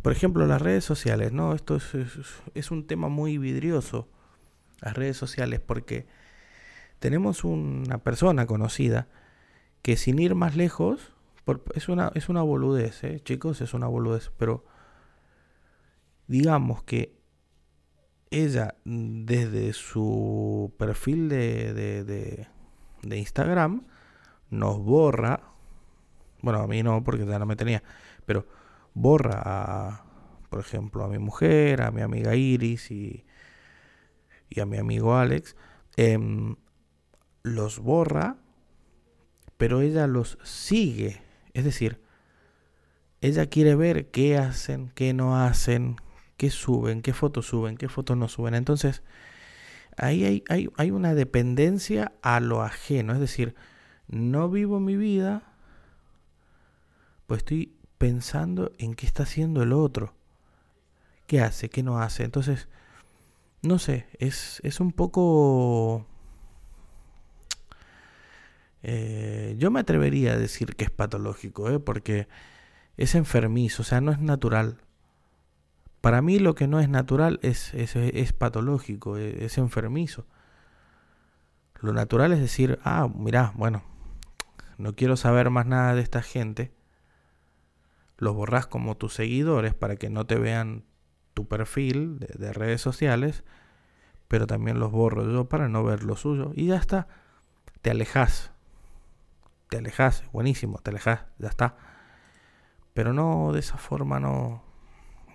por 0.02 0.12
ejemplo, 0.12 0.46
las 0.46 0.60
redes 0.60 0.84
sociales, 0.84 1.32
¿no? 1.32 1.54
Esto 1.54 1.76
es, 1.76 1.94
es, 2.54 2.70
un 2.70 2.86
tema 2.86 3.08
muy 3.08 3.38
vidrioso, 3.38 4.08
las 4.80 4.94
redes 4.94 5.16
sociales, 5.16 5.60
porque 5.60 6.06
tenemos 6.98 7.44
una 7.44 7.98
persona 7.98 8.46
conocida 8.46 9.08
que 9.82 9.96
sin 9.96 10.18
ir 10.18 10.34
más 10.34 10.56
lejos, 10.56 11.12
es, 11.74 11.88
una, 11.88 12.10
es 12.14 12.28
una 12.28 12.42
boludez, 12.42 13.04
¿eh? 13.04 13.20
chicos, 13.22 13.60
es 13.60 13.74
una 13.74 13.86
boludez, 13.86 14.30
pero 14.38 14.64
digamos 16.26 16.82
que 16.82 17.18
ella 18.30 18.76
desde 18.84 19.72
su 19.72 20.74
perfil 20.78 21.28
de, 21.28 21.74
de, 21.74 22.04
de, 23.02 23.16
Instagram 23.16 23.86
nos 24.50 24.78
borra, 24.78 25.53
bueno, 26.44 26.60
a 26.60 26.66
mí 26.66 26.82
no, 26.82 27.02
porque 27.02 27.26
ya 27.26 27.38
no 27.38 27.46
me 27.46 27.56
tenía, 27.56 27.82
pero 28.26 28.46
borra 28.92 29.42
a, 29.44 30.04
por 30.50 30.60
ejemplo, 30.60 31.04
a 31.04 31.08
mi 31.08 31.18
mujer, 31.18 31.82
a 31.82 31.90
mi 31.90 32.02
amiga 32.02 32.36
Iris 32.36 32.90
y, 32.90 33.24
y 34.50 34.60
a 34.60 34.66
mi 34.66 34.76
amigo 34.76 35.16
Alex, 35.16 35.56
em, 35.96 36.56
los 37.42 37.80
borra, 37.80 38.36
pero 39.56 39.80
ella 39.80 40.06
los 40.06 40.38
sigue. 40.44 41.22
Es 41.54 41.64
decir, 41.64 42.00
ella 43.20 43.46
quiere 43.46 43.74
ver 43.74 44.10
qué 44.10 44.36
hacen, 44.36 44.92
qué 44.94 45.14
no 45.14 45.42
hacen, 45.42 45.96
qué 46.36 46.50
suben, 46.50 47.00
qué 47.00 47.14
fotos 47.14 47.46
suben, 47.46 47.76
qué 47.76 47.88
fotos 47.88 48.16
no 48.16 48.28
suben. 48.28 48.54
Entonces, 48.54 49.02
ahí 49.96 50.24
hay, 50.24 50.44
hay, 50.48 50.68
hay 50.76 50.90
una 50.90 51.14
dependencia 51.14 52.12
a 52.22 52.40
lo 52.40 52.62
ajeno. 52.62 53.14
Es 53.14 53.20
decir, 53.20 53.54
no 54.08 54.50
vivo 54.50 54.80
mi 54.80 54.96
vida, 54.96 55.53
pues 57.26 57.38
estoy 57.38 57.76
pensando 57.98 58.72
en 58.78 58.94
qué 58.94 59.06
está 59.06 59.22
haciendo 59.22 59.62
el 59.62 59.72
otro. 59.72 60.14
¿Qué 61.26 61.40
hace? 61.40 61.70
¿Qué 61.70 61.82
no 61.82 61.98
hace? 61.98 62.24
Entonces, 62.24 62.68
no 63.62 63.78
sé, 63.78 64.06
es, 64.18 64.60
es 64.62 64.80
un 64.80 64.92
poco... 64.92 66.06
Eh, 68.82 69.56
yo 69.58 69.70
me 69.70 69.80
atrevería 69.80 70.32
a 70.32 70.36
decir 70.36 70.76
que 70.76 70.84
es 70.84 70.90
patológico, 70.90 71.70
¿eh? 71.70 71.80
porque 71.80 72.28
es 72.98 73.14
enfermizo, 73.14 73.80
o 73.80 73.84
sea, 73.84 74.02
no 74.02 74.12
es 74.12 74.18
natural. 74.20 74.82
Para 76.02 76.20
mí 76.20 76.38
lo 76.38 76.54
que 76.54 76.68
no 76.68 76.80
es 76.80 76.90
natural 76.90 77.40
es, 77.42 77.72
es, 77.72 78.32
patológico, 78.34 79.16
es, 79.16 79.40
es, 79.40 79.56
enfermizo. 79.56 80.26
Lo 81.80 81.94
natural 81.94 82.32
es 82.32 82.40
decir, 82.40 82.78
ah, 82.84 83.08
mirá, 83.14 83.54
bueno, 83.56 83.82
no 84.76 84.94
quiero 84.94 85.16
saber 85.16 85.48
más 85.48 85.64
nada 85.64 85.94
de 85.94 86.02
esta 86.02 86.20
gente. 86.20 86.72
Los 88.16 88.34
borras 88.34 88.66
como 88.66 88.96
tus 88.96 89.14
seguidores 89.14 89.74
para 89.74 89.96
que 89.96 90.10
no 90.10 90.26
te 90.26 90.36
vean 90.36 90.84
tu 91.34 91.48
perfil 91.48 92.18
de, 92.18 92.28
de 92.38 92.52
redes 92.52 92.80
sociales, 92.80 93.44
pero 94.28 94.46
también 94.46 94.78
los 94.78 94.92
borro 94.92 95.30
yo 95.30 95.48
para 95.48 95.68
no 95.68 95.82
ver 95.84 96.04
lo 96.04 96.16
suyo. 96.16 96.52
Y 96.54 96.66
ya 96.66 96.76
está, 96.76 97.08
te 97.82 97.90
alejas. 97.90 98.52
Te 99.68 99.78
alejas, 99.78 100.24
buenísimo, 100.32 100.78
te 100.78 100.90
alejas, 100.90 101.26
ya 101.38 101.48
está. 101.48 101.76
Pero 102.92 103.12
no, 103.12 103.52
de 103.52 103.60
esa 103.60 103.76
forma 103.76 104.20
no, 104.20 104.62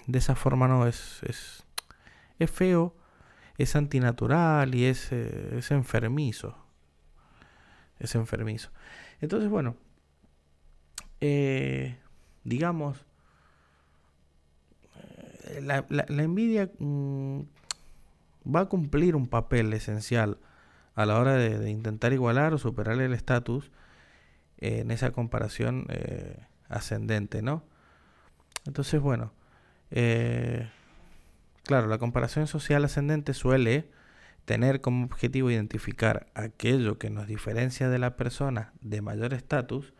de 0.07 0.17
esa 0.17 0.35
forma 0.35 0.67
no, 0.67 0.87
es, 0.87 1.21
es, 1.23 1.65
es 2.39 2.49
feo, 2.49 2.95
es 3.57 3.75
antinatural 3.75 4.73
y 4.73 4.85
es, 4.85 5.11
eh, 5.11 5.57
es 5.57 5.71
enfermizo. 5.71 6.57
Es 7.99 8.15
enfermizo. 8.15 8.71
Entonces, 9.19 9.49
bueno, 9.49 9.75
eh, 11.21 11.99
digamos, 12.43 13.05
eh, 15.47 15.61
la, 15.61 15.85
la, 15.89 16.23
envidia 16.23 16.69
mm, 16.79 17.41
va 18.55 18.61
a 18.61 18.65
cumplir 18.65 19.15
un 19.15 19.27
papel 19.27 19.73
esencial 19.73 20.37
a 20.95 21.05
la 21.05 21.19
hora 21.19 21.35
de, 21.35 21.69
intentar 21.69 22.13
igualar 22.13 22.53
o 22.53 22.57
superar 22.57 22.99
el 22.99 23.13
estatus 23.13 23.71
en 24.57 24.91
esa 24.91 25.11
comparación 25.11 25.87
ascendente, 26.67 27.41
¿no? 27.41 27.63
Entonces, 28.65 29.01
bueno, 29.01 29.31
eh, 29.91 30.69
claro, 31.63 31.87
la 31.87 31.97
comparación 31.97 32.47
social 32.47 32.85
ascendente 32.85 33.33
suele 33.33 33.89
tener 34.45 34.81
como 34.81 35.05
objetivo 35.05 35.51
identificar 35.51 36.27
aquello 36.33 36.97
que 36.97 37.09
nos 37.09 37.27
diferencia 37.27 37.89
de 37.89 37.99
la 37.99 38.15
persona 38.15 38.73
de 38.81 39.01
mayor 39.01 39.33
estatus 39.33 39.93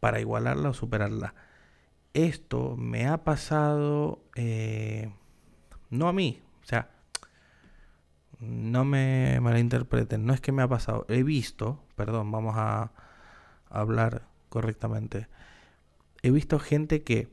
para 0.00 0.20
igualarla 0.20 0.70
o 0.70 0.74
superarla. 0.74 1.34
Esto 2.14 2.76
me 2.76 3.06
ha 3.06 3.24
pasado, 3.24 4.24
eh, 4.36 5.12
no 5.90 6.08
a 6.08 6.12
mí, 6.12 6.42
o 6.62 6.66
sea, 6.66 6.90
no 8.38 8.84
me 8.84 9.38
malinterpreten, 9.40 10.26
no 10.26 10.34
es 10.34 10.40
que 10.40 10.52
me 10.52 10.62
ha 10.62 10.68
pasado, 10.68 11.06
he 11.08 11.22
visto, 11.22 11.82
perdón, 11.96 12.30
vamos 12.30 12.54
a 12.56 12.92
hablar 13.70 14.28
correctamente, 14.48 15.28
he 16.22 16.30
visto 16.30 16.58
gente 16.58 17.02
que 17.02 17.32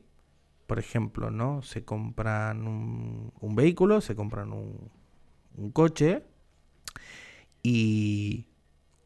por 0.70 0.78
ejemplo, 0.78 1.32
¿no? 1.32 1.62
Se 1.62 1.84
compran 1.84 2.68
un, 2.68 3.56
vehículo, 3.56 4.00
se 4.00 4.14
compran 4.14 4.52
un, 4.52 5.72
coche 5.72 6.22
y 7.60 8.46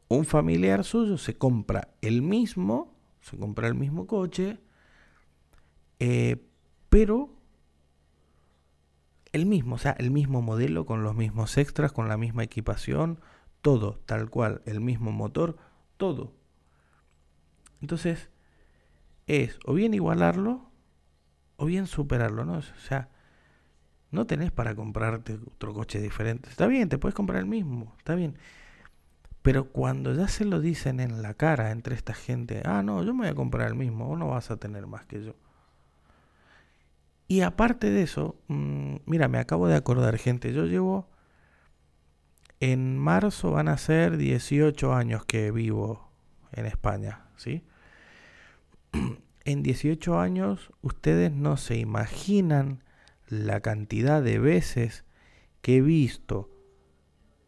un 0.07 0.25
familiar 0.25 0.83
suyo 0.83 1.17
se 1.17 1.39
compra 1.39 1.95
el 2.01 2.21
mismo, 2.21 2.93
se 3.19 3.35
compra 3.37 3.67
el 3.67 3.73
mismo 3.73 4.05
coche, 4.05 4.59
eh, 5.99 6.43
pero 6.89 7.29
el 9.31 9.45
mismo, 9.45 9.75
o 9.75 9.77
sea, 9.77 9.91
el 9.93 10.11
mismo 10.11 10.41
modelo 10.41 10.85
con 10.85 11.03
los 11.03 11.15
mismos 11.15 11.57
extras, 11.57 11.91
con 11.91 12.07
la 12.07 12.17
misma 12.17 12.43
equipación, 12.43 13.19
todo 13.61 13.99
tal 14.05 14.29
cual, 14.29 14.61
el 14.65 14.79
mismo 14.79 15.11
motor, 15.11 15.57
todo. 15.97 16.33
Entonces, 17.81 18.29
es 19.27 19.59
o 19.65 19.73
bien 19.73 19.93
igualarlo 19.93 20.69
o 21.57 21.65
bien 21.65 21.87
superarlo, 21.87 22.45
¿no? 22.45 22.59
O 22.59 22.61
sea, 22.61 23.09
no 24.11 24.25
tenés 24.25 24.51
para 24.51 24.75
comprarte 24.75 25.33
otro 25.33 25.73
coche 25.73 25.99
diferente. 25.99 26.49
Está 26.49 26.67
bien, 26.67 26.89
te 26.89 26.97
puedes 26.97 27.15
comprar 27.15 27.39
el 27.39 27.47
mismo, 27.47 27.93
está 27.97 28.15
bien. 28.15 28.37
Pero 29.41 29.71
cuando 29.71 30.13
ya 30.13 30.27
se 30.27 30.45
lo 30.45 30.59
dicen 30.59 30.99
en 30.99 31.21
la 31.21 31.33
cara 31.33 31.71
entre 31.71 31.95
esta 31.95 32.13
gente, 32.13 32.61
ah, 32.65 32.81
no, 32.81 33.03
yo 33.03 33.13
me 33.13 33.25
voy 33.25 33.29
a 33.29 33.35
comprar 33.35 33.67
el 33.67 33.75
mismo, 33.75 34.07
vos 34.07 34.17
no 34.17 34.29
vas 34.29 34.49
a 34.49 34.57
tener 34.57 34.87
más 34.87 35.05
que 35.05 35.23
yo. 35.23 35.35
Y 37.27 37.41
aparte 37.41 37.89
de 37.89 38.03
eso, 38.03 38.39
mm, 38.47 38.97
mira, 39.05 39.27
me 39.27 39.39
acabo 39.39 39.67
de 39.67 39.75
acordar, 39.75 40.17
gente, 40.17 40.53
yo 40.53 40.65
llevo, 40.65 41.09
en 42.59 42.97
marzo 42.97 43.51
van 43.51 43.67
a 43.67 43.77
ser 43.77 44.17
18 44.17 44.93
años 44.93 45.25
que 45.25 45.51
vivo 45.51 46.11
en 46.51 46.65
España, 46.65 47.25
¿sí? 47.37 47.63
En 49.47 49.61
18 49.61 50.19
años 50.19 50.71
ustedes 50.81 51.31
no 51.31 51.55
se 51.57 51.77
imaginan 51.77 52.83
la 53.27 53.59
cantidad 53.59 54.23
de 54.23 54.39
veces 54.39 55.05
que 55.61 55.77
he 55.77 55.81
visto 55.81 56.49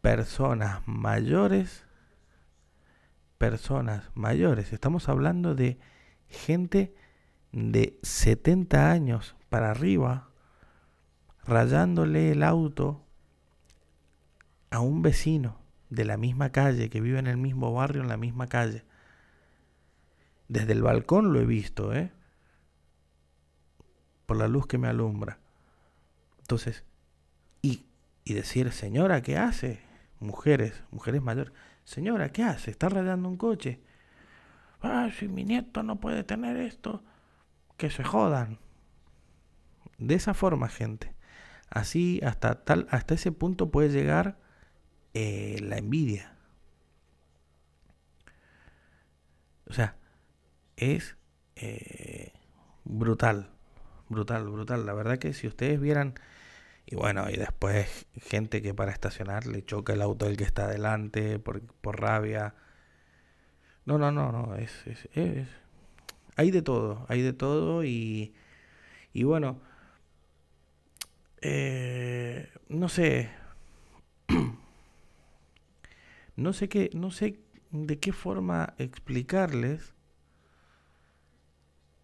personas 0.00 0.86
mayores, 0.86 1.86
personas 3.36 4.12
mayores, 4.14 4.72
estamos 4.72 5.08
hablando 5.08 5.56
de 5.56 5.80
gente 6.28 6.94
de 7.50 7.98
70 8.02 8.92
años 8.92 9.34
para 9.48 9.70
arriba, 9.70 10.28
rayándole 11.44 12.32
el 12.32 12.42
auto 12.42 13.04
a 14.70 14.80
un 14.80 15.02
vecino 15.02 15.58
de 15.90 16.04
la 16.04 16.16
misma 16.16 16.50
calle, 16.50 16.90
que 16.90 17.00
vive 17.00 17.18
en 17.18 17.26
el 17.26 17.38
mismo 17.38 17.72
barrio, 17.72 18.02
en 18.02 18.08
la 18.08 18.16
misma 18.16 18.46
calle. 18.46 18.84
Desde 20.48 20.72
el 20.72 20.82
balcón 20.82 21.32
lo 21.32 21.40
he 21.40 21.46
visto, 21.46 21.94
¿eh? 21.94 22.12
Por 24.26 24.36
la 24.36 24.48
luz 24.48 24.66
que 24.66 24.78
me 24.78 24.88
alumbra. 24.88 25.38
Entonces, 26.40 26.84
y, 27.62 27.86
y 28.24 28.34
decir, 28.34 28.72
señora, 28.72 29.22
¿qué 29.22 29.38
hace? 29.38 29.80
Mujeres, 30.20 30.82
mujeres 30.90 31.22
mayores. 31.22 31.52
Señora, 31.84 32.30
¿qué 32.30 32.42
hace? 32.42 32.70
¿Está 32.70 32.90
rayando 32.90 33.28
un 33.28 33.38
coche? 33.38 33.80
Ah, 34.82 35.08
si 35.18 35.28
mi 35.28 35.44
nieto 35.44 35.82
no 35.82 35.96
puede 35.96 36.24
tener 36.24 36.56
esto, 36.58 37.02
que 37.76 37.90
se 37.90 38.04
jodan. 38.04 38.58
De 39.98 40.14
esa 40.14 40.34
forma, 40.34 40.68
gente. 40.68 41.14
Así, 41.70 42.20
hasta, 42.24 42.64
tal, 42.64 42.86
hasta 42.90 43.14
ese 43.14 43.32
punto 43.32 43.70
puede 43.70 43.90
llegar 43.90 44.38
eh, 45.14 45.58
la 45.62 45.76
envidia. 45.78 46.34
O 49.66 49.72
sea, 49.74 49.96
es 50.76 51.16
eh, 51.56 52.32
brutal, 52.84 53.50
brutal, 54.08 54.48
brutal. 54.48 54.86
La 54.86 54.94
verdad 54.94 55.18
que 55.18 55.34
si 55.34 55.46
ustedes 55.46 55.80
vieran, 55.80 56.14
y 56.86 56.96
bueno, 56.96 57.28
y 57.30 57.36
después 57.36 58.06
gente 58.22 58.62
que 58.62 58.74
para 58.74 58.92
estacionar 58.92 59.46
le 59.46 59.64
choca 59.64 59.92
el 59.92 60.02
auto 60.02 60.26
del 60.26 60.36
que 60.36 60.44
está 60.44 60.64
adelante 60.64 61.38
por, 61.38 61.60
por 61.60 62.00
rabia. 62.00 62.54
No, 63.84 63.98
no, 63.98 64.12
no, 64.12 64.32
no, 64.32 64.54
es, 64.56 64.86
es, 64.86 65.48
hay 66.36 66.50
de 66.50 66.62
todo, 66.62 67.06
hay 67.08 67.22
de 67.22 67.32
todo 67.32 67.84
y, 67.84 68.34
y 69.12 69.24
bueno, 69.24 69.60
eh, 71.42 72.48
no 72.68 72.88
sé. 72.88 73.30
no 76.36 76.52
sé 76.52 76.68
qué, 76.68 76.90
no 76.94 77.10
sé 77.10 77.40
de 77.70 77.98
qué 77.98 78.12
forma 78.12 78.74
explicarles. 78.78 79.94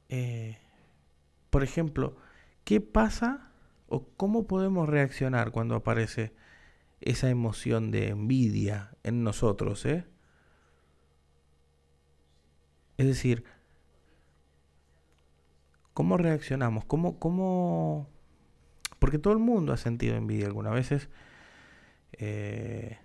Eh, 0.08 0.58
por 1.50 1.62
ejemplo, 1.62 2.16
¿qué 2.64 2.80
pasa 2.80 3.50
o 3.88 4.06
cómo 4.16 4.46
podemos 4.46 4.88
reaccionar 4.88 5.50
cuando 5.50 5.76
aparece 5.76 6.32
esa 7.00 7.30
emoción 7.30 7.90
de 7.90 8.08
envidia 8.08 8.96
en 9.02 9.24
nosotros, 9.24 9.84
eh? 9.86 10.06
Es 12.96 13.06
decir, 13.06 13.44
¿cómo 15.92 16.16
reaccionamos? 16.16 16.84
¿Cómo, 16.84 17.18
cómo 17.18 18.08
porque 19.04 19.18
todo 19.18 19.34
el 19.34 19.38
mundo 19.38 19.74
ha 19.74 19.76
sentido 19.76 20.16
envidia 20.16 20.46
algunas 20.46 20.72
veces. 20.72 21.10
Eh, 22.12 22.96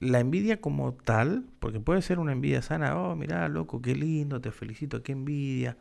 la 0.00 0.18
envidia 0.18 0.60
como 0.60 0.94
tal, 0.94 1.46
porque 1.60 1.78
puede 1.78 2.02
ser 2.02 2.18
una 2.18 2.32
envidia 2.32 2.60
sana, 2.60 3.00
oh, 3.00 3.14
mira, 3.14 3.46
loco, 3.48 3.80
qué 3.80 3.94
lindo, 3.94 4.40
te 4.40 4.50
felicito, 4.50 5.04
qué 5.04 5.12
envidia. 5.12 5.76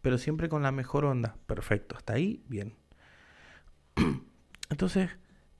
Pero 0.00 0.16
siempre 0.16 0.48
con 0.48 0.62
la 0.62 0.72
mejor 0.72 1.04
onda. 1.04 1.36
Perfecto, 1.46 1.98
hasta 1.98 2.14
ahí, 2.14 2.42
bien. 2.48 2.72
Entonces, 4.70 5.10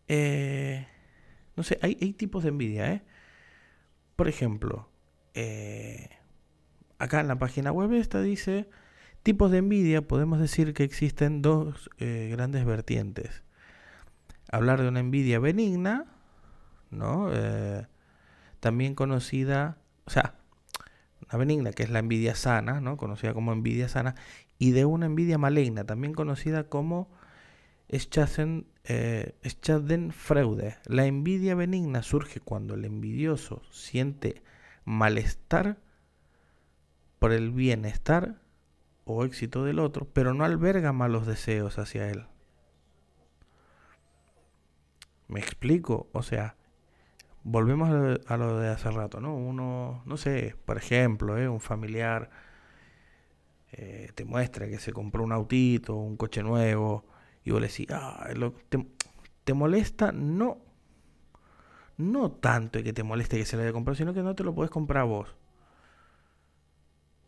eh, 0.09 0.89
no 1.57 1.63
sé, 1.65 1.79
hay, 1.83 1.97
tipos 2.15 2.45
de 2.45 2.49
envidia, 2.49 2.95
¿eh? 2.95 3.03
Por 4.17 4.27
ejemplo, 4.27 4.89
eh, 5.35 6.09
acá 6.99 7.21
en 7.21 7.29
la 7.29 7.39
página 7.39 7.73
web 7.73 7.93
esta 7.93 8.23
dice 8.23 8.71
Tipos 9.23 9.51
de 9.51 9.59
envidia, 9.59 10.01
podemos 10.01 10.41
decir 10.41 10.73
que 10.73 10.83
existen 10.83 11.43
dos 11.43 11.91
eh, 11.99 12.31
grandes 12.33 12.65
vertientes. 12.65 13.43
Hablar 14.51 14.81
de 14.81 14.89
una 14.89 15.01
envidia 15.01 15.39
benigna, 15.39 16.07
¿no? 16.91 17.31
Eh, 17.33 17.87
también 18.61 18.95
conocida, 18.95 19.77
o 20.07 20.11
sea, 20.11 20.37
una 21.29 21.39
benigna 21.39 21.73
que 21.73 21.83
es 21.83 21.91
la 21.91 21.99
envidia 21.99 22.35
sana, 22.35 22.81
¿no? 22.81 22.97
Conocida 22.97 23.35
como 23.35 23.53
envidia 23.53 23.89
sana, 23.89 24.15
y 24.59 24.71
de 24.71 24.87
una 24.87 25.07
envidia 25.07 25.37
maligna, 25.37 25.85
también 25.85 26.15
conocida 26.15 26.65
como 26.65 27.11
Schaden, 27.93 28.67
eh, 28.85 29.35
Schadenfreude. 29.45 30.79
La 30.87 31.05
envidia 31.05 31.55
benigna 31.55 32.03
surge 32.03 32.41
cuando 32.41 32.75
el 32.75 32.87
envidioso 32.87 33.63
siente 33.71 34.43
malestar 34.85 35.79
por 37.19 37.33
el 37.33 37.51
bienestar 37.51 38.41
o 39.11 39.25
éxito 39.25 39.65
del 39.65 39.79
otro, 39.79 40.07
pero 40.13 40.35
no 40.35 40.45
alberga 40.45 40.93
malos 40.93 41.27
deseos 41.27 41.79
hacia 41.79 42.09
él. 42.09 42.27
¿Me 45.29 45.41
explico? 45.41 46.09
O 46.13 46.23
sea, 46.23 46.57
volvemos 47.45 47.89
a 48.27 48.37
lo, 48.37 48.59
de 48.59 48.69
hace 48.69 48.91
rato, 48.91 49.21
¿no? 49.21 49.35
Uno, 49.37 50.03
no 50.05 50.17
sé, 50.17 50.57
por 50.65 50.77
ejemplo, 50.77 51.39
¿eh? 51.39 51.49
un 51.49 51.61
familiar 51.61 52.31
eh, 53.73 54.11
te 54.15 54.25
muestra 54.25 54.69
que 54.69 54.79
se 54.79 54.93
compró 54.93 55.23
un 55.23 55.33
autito, 55.33 55.95
un 55.95 56.17
coche 56.17 56.43
nuevo, 56.43 57.05
y 57.45 57.53
vos 57.53 57.61
le 57.61 57.69
decís, 57.69 57.87
ah, 57.91 58.29
te, 58.69 58.87
te, 59.45 59.55
molesta, 59.55 60.13
no, 60.13 60.59
no 61.97 62.33
tanto 62.33 62.83
que 62.83 62.93
te 62.93 63.03
moleste 63.03 63.39
que 63.39 63.45
se 63.45 63.57
lo 63.57 63.63
haya 63.63 63.73
comprado, 63.73 63.97
sino 63.97 64.13
que 64.13 64.23
no 64.23 64.35
te 64.35 64.45
lo 64.45 64.55
puedes 64.55 64.71
comprar 64.71 65.07
vos. 65.07 65.37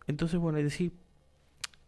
Entonces, 0.07 0.39
bueno, 0.39 0.59
y 0.59 0.65
decís, 0.65 0.93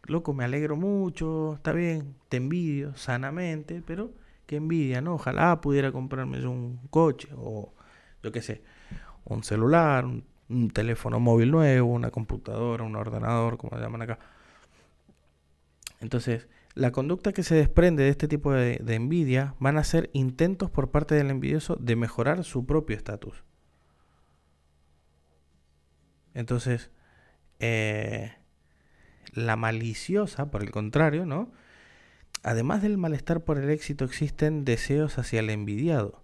loco, 0.07 0.35
me 0.35 0.45
alegro 0.45 0.77
mucho, 0.77 1.55
está 1.55 1.73
bien, 1.73 2.17
te 2.29 2.37
envidio 2.38 2.95
sanamente, 2.97 3.83
pero 3.87 4.12
qué 4.47 4.57
envidia, 4.57 5.01
¿no? 5.01 5.14
Ojalá 5.14 5.61
pudiera 5.61 5.93
comprarme 5.93 6.40
yo 6.40 6.51
un 6.51 6.79
coche 6.90 7.29
o 7.37 7.73
yo 8.23 8.33
qué 8.33 8.43
sé, 8.43 8.62
un 9.25 9.45
celular, 9.45 10.05
un, 10.07 10.25
teléfono 10.73 11.21
móvil 11.21 11.51
nuevo, 11.51 11.90
una 11.93 12.11
computadora, 12.11 12.85
un 12.85 12.97
ordenador, 12.97 13.57
como 13.59 13.77
llaman 13.79 14.03
acá. 14.03 14.19
Entonces, 16.01 16.49
la 16.75 16.93
conducta 16.93 17.33
que 17.33 17.43
se 17.43 17.55
desprende 17.55 18.05
de 18.05 18.11
este 18.11 18.29
tipo 18.29 18.53
de, 18.53 18.79
de 18.83 18.95
envidia 18.95 19.55
van 19.59 19.79
a 19.79 19.85
ser 19.85 20.11
intentos 20.12 20.71
por 20.71 20.90
parte 20.90 21.14
del 21.14 21.31
envidioso 21.31 21.77
de 21.77 21.97
mejorar 21.97 22.45
su 22.45 22.67
propio 22.67 22.97
estatus. 22.97 23.45
Entonces, 26.35 26.90
eh, 27.61 28.35
la 29.35 29.57
maliciosa, 29.57 30.51
por 30.51 30.62
el 30.62 30.70
contrario, 30.70 31.27
¿no? 31.27 31.53
Además 32.42 32.83
del 32.83 32.99
malestar 32.99 33.42
por 33.42 33.59
el 33.59 33.70
éxito, 33.70 34.05
existen 34.05 34.64
deseos 34.64 35.18
hacia 35.18 35.40
el 35.40 35.51
envidiado. 35.51 36.23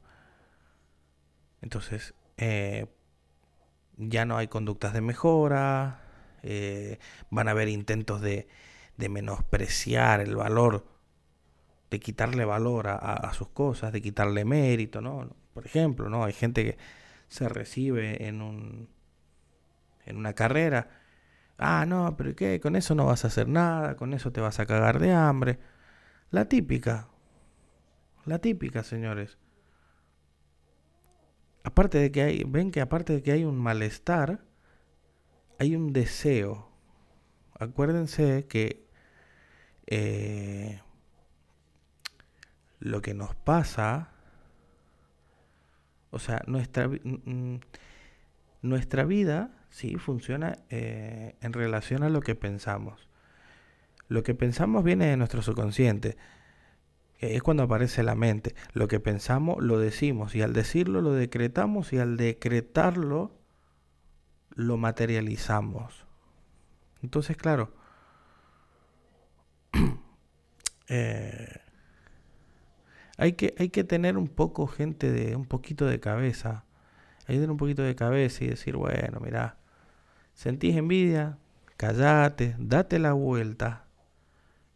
Entonces, 1.62 2.14
eh, 2.36 2.86
ya 3.96 4.24
no 4.24 4.36
hay 4.36 4.48
conductas 4.48 4.92
de 4.92 5.00
mejora, 5.00 6.02
eh, 6.42 6.98
van 7.30 7.48
a 7.48 7.52
haber 7.52 7.68
intentos 7.68 8.20
de, 8.20 8.48
de, 8.96 9.08
menospreciar 9.08 10.20
el 10.20 10.36
valor, 10.36 10.86
de 11.90 12.00
quitarle 12.00 12.44
valor 12.44 12.88
a, 12.88 12.96
a, 12.96 13.32
sus 13.34 13.48
cosas, 13.48 13.92
de 13.92 14.00
quitarle 14.00 14.44
mérito, 14.44 15.00
¿no? 15.00 15.36
Por 15.52 15.66
ejemplo, 15.66 16.08
¿no? 16.08 16.24
Hay 16.24 16.32
gente 16.32 16.64
que 16.64 16.78
se 17.28 17.48
recibe 17.48 18.26
en, 18.26 18.42
un, 18.42 18.88
en 20.06 20.16
una 20.16 20.34
carrera 20.34 20.99
Ah, 21.62 21.84
no, 21.86 22.16
pero 22.16 22.34
¿qué? 22.34 22.58
Con 22.58 22.74
eso 22.74 22.94
no 22.94 23.04
vas 23.04 23.24
a 23.24 23.28
hacer 23.28 23.46
nada, 23.46 23.94
con 23.94 24.14
eso 24.14 24.32
te 24.32 24.40
vas 24.40 24.58
a 24.60 24.66
cagar 24.66 24.98
de 24.98 25.12
hambre. 25.12 25.58
La 26.30 26.46
típica. 26.46 27.08
La 28.24 28.38
típica, 28.38 28.82
señores. 28.82 29.36
Aparte 31.62 31.98
de 31.98 32.10
que 32.10 32.22
hay, 32.22 32.44
ven 32.46 32.70
que 32.70 32.80
aparte 32.80 33.12
de 33.12 33.22
que 33.22 33.32
hay 33.32 33.44
un 33.44 33.58
malestar, 33.58 34.42
hay 35.58 35.76
un 35.76 35.92
deseo. 35.92 36.70
Acuérdense 37.58 38.46
que 38.48 38.88
eh, 39.86 40.80
lo 42.78 43.02
que 43.02 43.12
nos 43.12 43.34
pasa, 43.34 44.12
o 46.10 46.18
sea, 46.18 46.42
nuestra 46.46 46.88
nuestra 48.62 49.04
vida, 49.04 49.59
sí, 49.70 49.96
funciona 49.96 50.58
eh, 50.68 51.36
en 51.40 51.52
relación 51.52 52.02
a 52.02 52.10
lo 52.10 52.20
que 52.20 52.34
pensamos. 52.34 53.08
Lo 54.08 54.22
que 54.22 54.34
pensamos 54.34 54.84
viene 54.84 55.06
de 55.06 55.16
nuestro 55.16 55.40
subconsciente. 55.40 56.16
Es 57.20 57.42
cuando 57.42 57.62
aparece 57.62 58.02
la 58.02 58.14
mente. 58.14 58.54
Lo 58.72 58.88
que 58.88 58.98
pensamos 58.98 59.62
lo 59.62 59.78
decimos 59.78 60.34
y 60.34 60.42
al 60.42 60.52
decirlo 60.52 61.00
lo 61.00 61.12
decretamos 61.12 61.92
y 61.92 61.98
al 61.98 62.16
decretarlo 62.16 63.30
lo 64.54 64.76
materializamos. 64.76 66.06
Entonces, 67.02 67.36
claro, 67.36 67.72
eh, 70.88 71.60
hay, 73.16 73.34
que, 73.34 73.54
hay 73.58 73.68
que 73.68 73.84
tener 73.84 74.18
un 74.18 74.28
poco, 74.28 74.66
gente, 74.66 75.12
de 75.12 75.36
un 75.36 75.46
poquito 75.46 75.86
de 75.86 76.00
cabeza. 76.00 76.64
Hay 77.20 77.36
que 77.36 77.40
tener 77.40 77.50
un 77.50 77.58
poquito 77.58 77.82
de 77.82 77.94
cabeza 77.94 78.44
y 78.44 78.48
decir, 78.48 78.76
bueno, 78.76 79.20
mira, 79.20 79.59
sentís 80.40 80.74
envidia, 80.74 81.36
callate, 81.76 82.56
date 82.58 82.98
la 82.98 83.12
vuelta 83.12 83.84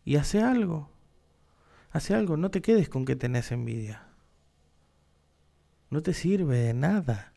y 0.05 0.16
hace 0.16 0.42
algo. 0.42 0.90
Hace 1.90 2.14
algo, 2.14 2.37
no 2.37 2.50
te 2.50 2.61
quedes 2.61 2.90
con 2.90 3.07
que 3.07 3.16
tenés 3.16 3.50
envidia. 3.50 4.03
No 5.88 6.03
te 6.03 6.12
sirve 6.12 6.59
de 6.59 6.74
nada. 6.74 7.33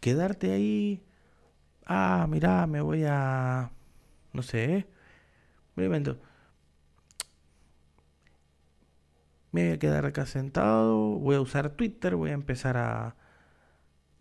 Quedarte 0.00 0.50
ahí, 0.50 1.04
ah, 1.84 2.26
mira, 2.28 2.66
me 2.66 2.80
voy 2.80 3.04
a, 3.06 3.70
no 4.32 4.42
sé, 4.42 4.88
me. 5.76 5.88
Me 5.88 6.18
voy 9.52 9.70
a 9.70 9.78
quedar 9.78 10.04
acá 10.04 10.26
sentado, 10.26 10.96
voy 10.96 11.36
a 11.36 11.40
usar 11.40 11.70
Twitter, 11.70 12.16
voy 12.16 12.30
a 12.30 12.34
empezar 12.34 12.76
a, 12.76 13.14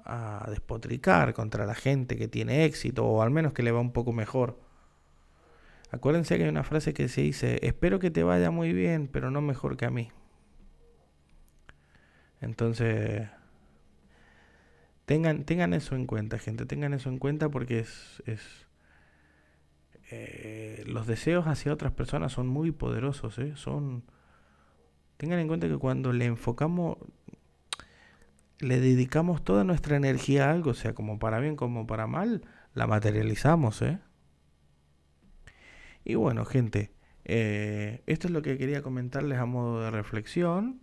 a 0.05 0.45
despotricar 0.49 1.33
contra 1.33 1.65
la 1.65 1.73
gente 1.73 2.15
que 2.15 2.27
tiene 2.27 2.65
éxito 2.65 3.05
o 3.05 3.21
al 3.21 3.31
menos 3.31 3.53
que 3.53 3.63
le 3.63 3.71
va 3.71 3.79
un 3.79 3.91
poco 3.91 4.13
mejor. 4.13 4.59
Acuérdense 5.91 6.37
que 6.37 6.43
hay 6.43 6.49
una 6.49 6.63
frase 6.63 6.93
que 6.93 7.07
se 7.07 7.21
dice, 7.21 7.59
espero 7.63 7.99
que 7.99 8.11
te 8.11 8.23
vaya 8.23 8.51
muy 8.51 8.71
bien, 8.73 9.07
pero 9.11 9.31
no 9.31 9.41
mejor 9.41 9.77
que 9.77 9.85
a 9.85 9.89
mí. 9.89 10.11
Entonces, 12.41 13.27
tengan, 15.05 15.45
tengan 15.45 15.73
eso 15.73 15.95
en 15.95 16.05
cuenta, 16.05 16.37
gente, 16.37 16.65
tengan 16.65 16.93
eso 16.93 17.09
en 17.09 17.17
cuenta 17.17 17.49
porque 17.49 17.79
es... 17.79 18.21
es 18.25 18.41
eh, 20.11 20.83
los 20.85 21.07
deseos 21.07 21.47
hacia 21.47 21.73
otras 21.73 21.91
personas 21.91 22.31
son 22.31 22.47
muy 22.47 22.71
poderosos, 22.71 23.39
¿eh? 23.39 23.53
son... 23.55 24.03
Tengan 25.17 25.39
en 25.39 25.47
cuenta 25.47 25.67
que 25.67 25.77
cuando 25.77 26.11
le 26.13 26.25
enfocamos, 26.25 26.97
le 28.59 28.79
dedicamos 28.79 29.43
toda 29.43 29.63
nuestra 29.63 29.97
energía 29.97 30.49
a 30.49 30.51
algo, 30.51 30.73
sea 30.73 30.93
como 30.93 31.19
para 31.19 31.39
bien 31.39 31.55
como 31.55 31.87
para 31.87 32.07
mal, 32.07 32.43
la 32.73 32.87
materializamos, 32.87 33.81
¿eh? 33.81 33.99
Y 36.03 36.15
bueno, 36.15 36.45
gente, 36.45 36.91
eh, 37.25 38.03
esto 38.05 38.27
es 38.27 38.33
lo 38.33 38.41
que 38.43 38.57
quería 38.57 38.83
comentarles 38.83 39.39
a 39.39 39.45
modo 39.45 39.81
de 39.81 39.91
reflexión. 39.91 40.81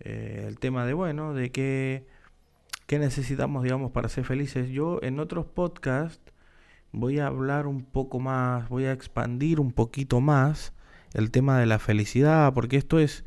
Eh, 0.00 0.44
el 0.48 0.58
tema 0.58 0.86
de, 0.86 0.94
bueno, 0.94 1.34
de 1.34 1.52
qué, 1.52 2.06
qué 2.86 2.98
necesitamos, 2.98 3.62
digamos, 3.62 3.92
para 3.92 4.08
ser 4.08 4.24
felices. 4.24 4.70
Yo 4.70 4.98
en 5.02 5.20
otros 5.20 5.46
podcasts 5.46 6.32
voy 6.92 7.18
a 7.18 7.26
hablar 7.26 7.66
un 7.66 7.84
poco 7.84 8.18
más, 8.18 8.68
voy 8.68 8.86
a 8.86 8.92
expandir 8.92 9.60
un 9.60 9.72
poquito 9.72 10.20
más 10.20 10.72
el 11.12 11.30
tema 11.30 11.58
de 11.58 11.66
la 11.66 11.78
felicidad, 11.78 12.52
porque 12.54 12.76
esto 12.76 12.98
es, 12.98 13.24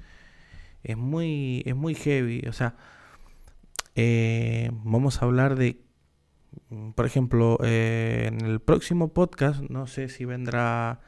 es, 0.83 0.97
muy, 0.97 1.63
es 1.65 1.75
muy 1.75 1.93
heavy. 1.93 2.43
O 2.47 2.53
sea, 2.53 2.75
eh, 3.97 4.71
vamos 4.85 5.21
a 5.21 5.25
hablar 5.25 5.57
de 5.57 5.81
Mm, 6.69 6.91
por 6.91 7.05
ejemplo, 7.05 7.57
eh, 7.63 8.25
en 8.27 8.45
el 8.45 8.59
próximo 8.59 9.13
podcast, 9.13 9.61
no 9.69 9.87
sé 9.87 10.09
si 10.09 10.25
vendrá 10.25 11.01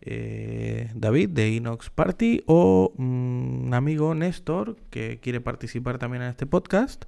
eh, 0.00 0.90
David 0.94 1.30
de 1.30 1.50
Inox 1.50 1.90
Party 1.90 2.42
o 2.46 2.92
mm, 2.96 3.66
un 3.66 3.74
amigo 3.74 4.14
Néstor 4.14 4.76
que 4.90 5.20
quiere 5.20 5.40
participar 5.40 5.98
también 5.98 6.22
en 6.22 6.30
este 6.30 6.46
podcast, 6.46 7.04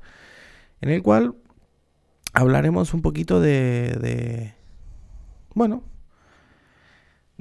en 0.81 0.91
el 0.91 1.03
cual 1.03 1.35
hablaremos 2.33 2.95
un 2.95 3.03
poquito 3.03 3.41
de, 3.41 3.97
de 4.01 4.55
bueno, 5.55 5.85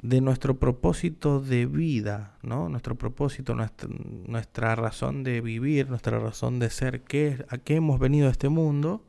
de 0.08 0.20
nuestro 0.20 0.58
propósito 0.58 1.40
de 1.40 1.66
vida, 1.66 2.36
¿no? 2.42 2.68
Nuestro 2.68 2.94
propósito, 2.94 3.56
nuestra, 3.56 3.88
nuestra 4.26 4.76
razón 4.76 5.24
de 5.24 5.40
vivir, 5.40 5.88
nuestra 5.88 6.20
razón 6.20 6.60
de 6.60 6.70
ser, 6.70 7.02
qué, 7.02 7.44
a 7.48 7.58
qué 7.58 7.76
hemos 7.76 7.98
venido 7.98 8.28
a 8.28 8.30
este 8.30 8.48
mundo 8.48 9.04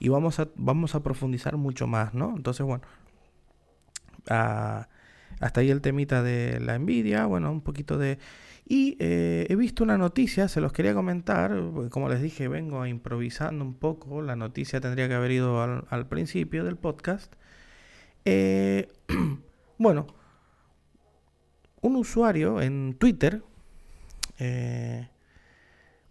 y 0.00 0.08
vamos 0.08 0.40
a, 0.40 0.48
vamos 0.56 0.96
a 0.96 1.04
profundizar 1.04 1.56
mucho 1.56 1.86
más, 1.86 2.14
¿no? 2.14 2.34
Entonces, 2.36 2.66
bueno, 2.66 2.82
ah, 4.28 4.88
hasta 5.38 5.60
ahí 5.60 5.70
el 5.70 5.80
temita 5.80 6.22
de 6.24 6.58
la 6.58 6.74
envidia, 6.74 7.26
bueno, 7.26 7.52
un 7.52 7.60
poquito 7.60 7.96
de... 7.96 8.18
Y 8.66 8.96
eh, 8.98 9.46
he 9.48 9.56
visto 9.56 9.84
una 9.84 9.98
noticia, 9.98 10.48
se 10.48 10.60
los 10.60 10.72
quería 10.72 10.94
comentar, 10.94 11.52
como 11.90 12.08
les 12.08 12.20
dije, 12.20 12.48
vengo 12.48 12.84
improvisando 12.86 13.64
un 13.64 13.74
poco, 13.74 14.20
la 14.20 14.36
noticia 14.36 14.80
tendría 14.80 15.08
que 15.08 15.14
haber 15.14 15.30
ido 15.30 15.62
al, 15.62 16.06
principio 16.08 16.64
del 16.64 16.76
podcast. 16.76 17.32
Eh, 18.24 18.88
bueno, 19.78 20.06
un 21.80 21.96
usuario 21.96 22.60
en 22.60 22.94
Twitter, 22.98 23.42
eh, 24.38 25.08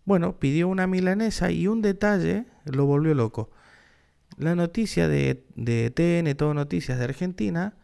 bueno, 0.05 0.39
pidió 0.39 0.67
una 0.67 0.87
milanesa 0.87 1.51
y 1.51 1.67
un 1.67 1.81
detalle 1.81 2.45
lo 2.65 2.85
volvió 2.85 3.13
loco. 3.13 3.49
La 4.37 4.55
noticia 4.55 5.07
de, 5.07 5.43
de 5.55 5.89
TN, 5.91 6.35
Todo 6.35 6.53
Noticias 6.53 6.97
de 6.97 7.03
Argentina, 7.03 7.75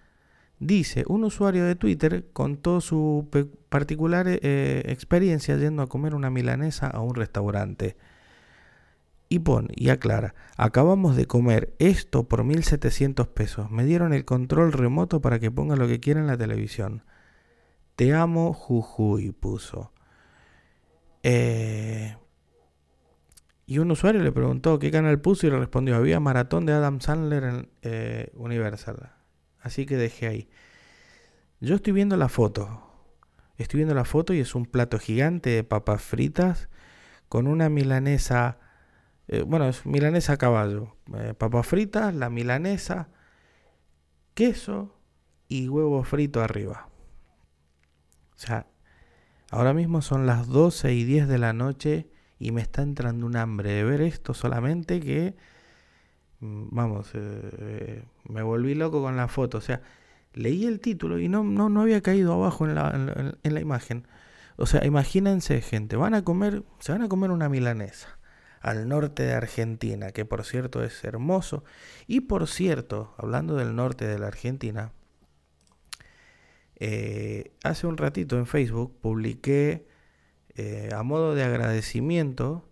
dice, 0.59 1.03
un 1.07 1.23
usuario 1.23 1.65
de 1.65 1.75
Twitter 1.75 2.25
contó 2.31 2.79
su 2.79 3.27
particular 3.69 4.27
eh, 4.27 4.83
experiencia 4.85 5.57
yendo 5.57 5.81
a 5.81 5.87
comer 5.87 6.15
una 6.15 6.29
milanesa 6.29 6.87
a 6.87 7.01
un 7.01 7.15
restaurante. 7.15 7.97
Y 9.33 9.39
pone, 9.39 9.69
y 9.75 9.89
aclara, 9.89 10.35
acabamos 10.57 11.15
de 11.15 11.25
comer 11.25 11.73
esto 11.79 12.27
por 12.29 12.43
1.700 12.43 13.29
pesos. 13.29 13.71
Me 13.71 13.83
dieron 13.83 14.13
el 14.13 14.25
control 14.25 14.71
remoto 14.71 15.21
para 15.21 15.39
que 15.39 15.49
ponga 15.49 15.75
lo 15.75 15.87
que 15.87 15.99
quiera 15.99 16.19
en 16.19 16.27
la 16.27 16.37
televisión. 16.37 17.03
Te 17.95 18.13
amo, 18.13 18.53
Jujuy, 18.53 19.31
puso. 19.31 19.91
Eh, 21.23 22.15
y 23.65 23.79
un 23.79 23.89
usuario 23.89 24.21
le 24.21 24.31
preguntó 24.31 24.77
qué 24.77 24.91
canal 24.91 25.19
puso 25.19 25.47
y 25.47 25.49
le 25.49 25.57
respondió, 25.57 25.95
había 25.95 26.19
maratón 26.19 26.67
de 26.67 26.73
Adam 26.73 27.01
Sandler 27.01 27.43
en 27.43 27.69
eh, 27.81 28.31
Universal. 28.35 29.13
Así 29.61 29.87
que 29.87 29.97
dejé 29.97 30.27
ahí. 30.27 30.49
Yo 31.59 31.73
estoy 31.73 31.93
viendo 31.93 32.17
la 32.17 32.29
foto. 32.29 32.83
Estoy 33.57 33.79
viendo 33.79 33.95
la 33.95 34.05
foto 34.05 34.31
y 34.35 34.41
es 34.41 34.53
un 34.53 34.67
plato 34.67 34.99
gigante 34.99 35.49
de 35.49 35.63
papas 35.63 36.03
fritas 36.03 36.69
con 37.29 37.47
una 37.47 37.67
milanesa. 37.69 38.59
Eh, 39.27 39.43
bueno, 39.43 39.67
es 39.67 39.85
milanesa 39.85 40.33
a 40.33 40.37
caballo. 40.37 40.95
Eh, 41.15 41.33
papas 41.37 41.67
fritas, 41.67 42.13
la 42.13 42.29
milanesa, 42.29 43.09
queso 44.33 44.95
y 45.47 45.67
huevo 45.69 46.03
frito 46.03 46.41
arriba. 46.41 46.89
O 48.35 48.39
sea, 48.39 48.67
ahora 49.51 49.73
mismo 49.73 50.01
son 50.01 50.25
las 50.25 50.47
12 50.47 50.93
y 50.93 51.03
10 51.05 51.27
de 51.27 51.37
la 51.37 51.53
noche 51.53 52.09
y 52.39 52.51
me 52.51 52.61
está 52.61 52.81
entrando 52.81 53.25
un 53.25 53.37
hambre 53.37 53.71
de 53.71 53.83
ver 53.83 54.01
esto 54.01 54.33
solamente 54.33 54.99
que, 54.99 55.35
mm, 56.41 56.67
vamos, 56.71 57.11
eh, 57.13 58.03
me 58.27 58.41
volví 58.43 58.75
loco 58.75 59.01
con 59.01 59.15
la 59.15 59.27
foto. 59.27 59.59
O 59.59 59.61
sea, 59.61 59.81
leí 60.33 60.65
el 60.65 60.79
título 60.81 61.19
y 61.19 61.29
no, 61.29 61.43
no, 61.43 61.69
no 61.69 61.81
había 61.81 62.01
caído 62.01 62.33
abajo 62.33 62.65
en 62.67 62.75
la, 62.75 63.35
en, 63.43 63.53
la 63.53 63.61
imagen. 63.61 64.07
O 64.57 64.65
sea, 64.65 64.85
imagínense, 64.85 65.61
gente, 65.61 65.95
van 65.95 66.13
a 66.13 66.23
comer, 66.23 66.63
se 66.79 66.91
van 66.91 67.01
a 67.03 67.09
comer 67.09 67.31
una 67.31 67.49
milanesa 67.49 68.19
al 68.63 68.87
norte 68.87 69.23
de 69.23 69.33
Argentina, 69.33 70.11
que 70.11 70.23
por 70.23 70.45
cierto 70.45 70.83
es 70.83 71.03
hermoso. 71.03 71.65
Y 72.07 72.21
por 72.21 72.47
cierto, 72.47 73.13
hablando 73.17 73.57
del 73.57 73.75
norte 73.75 74.07
de 74.07 74.17
la 74.17 74.27
Argentina, 74.27 74.93
eh, 76.77 77.51
hace 77.63 77.87
un 77.87 77.97
ratito 77.97 78.37
en 78.37 78.47
Facebook 78.47 78.97
publiqué 79.01 79.85
eh, 80.55 80.89
a 80.95 81.03
modo 81.03 81.35
de 81.35 81.43
agradecimiento 81.43 82.65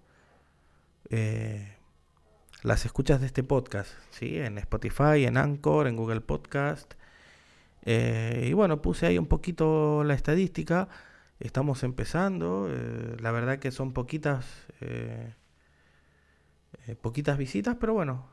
eh, 1.09 1.75
las 2.63 2.85
escuchas 2.85 3.19
de 3.19 3.27
este 3.27 3.43
podcast, 3.43 3.91
¿sí? 4.11 4.37
en 4.37 4.57
Spotify, 4.59 5.25
en 5.25 5.35
Anchor, 5.35 5.87
en 5.87 5.97
Google 5.97 6.21
Podcast. 6.21 6.93
Y 7.83 8.53
bueno, 8.53 8.81
puse 8.81 9.07
ahí 9.07 9.17
un 9.17 9.25
poquito 9.25 10.03
la 10.05 10.13
estadística. 10.13 10.87
Estamos 11.39 11.83
empezando. 11.83 12.69
la 13.19 13.31
verdad 13.31 13.57
que 13.57 13.71
son 13.71 13.91
poquitas, 13.91 14.45
poquitas 17.01 17.37
visitas, 17.37 17.77
pero 17.79 17.93
bueno. 17.93 18.27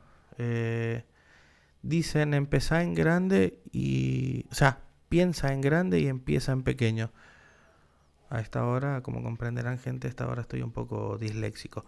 dicen 1.81 2.33
empezar 2.33 2.81
en 2.81 2.93
grande 2.93 3.59
y... 3.71 4.45
O 4.51 4.55
sea, 4.55 4.79
piensa 5.09 5.53
en 5.53 5.61
grande 5.61 5.99
y 5.99 6.07
empieza 6.07 6.51
en 6.51 6.63
pequeño. 6.63 7.11
A 8.29 8.41
esta 8.41 8.65
hora, 8.65 9.01
como 9.01 9.23
comprenderán 9.23 9.79
gente, 9.79 10.07
a 10.07 10.09
esta 10.09 10.27
hora 10.27 10.41
estoy 10.41 10.61
un 10.61 10.71
poco 10.71 11.17
disléxico. 11.17 11.85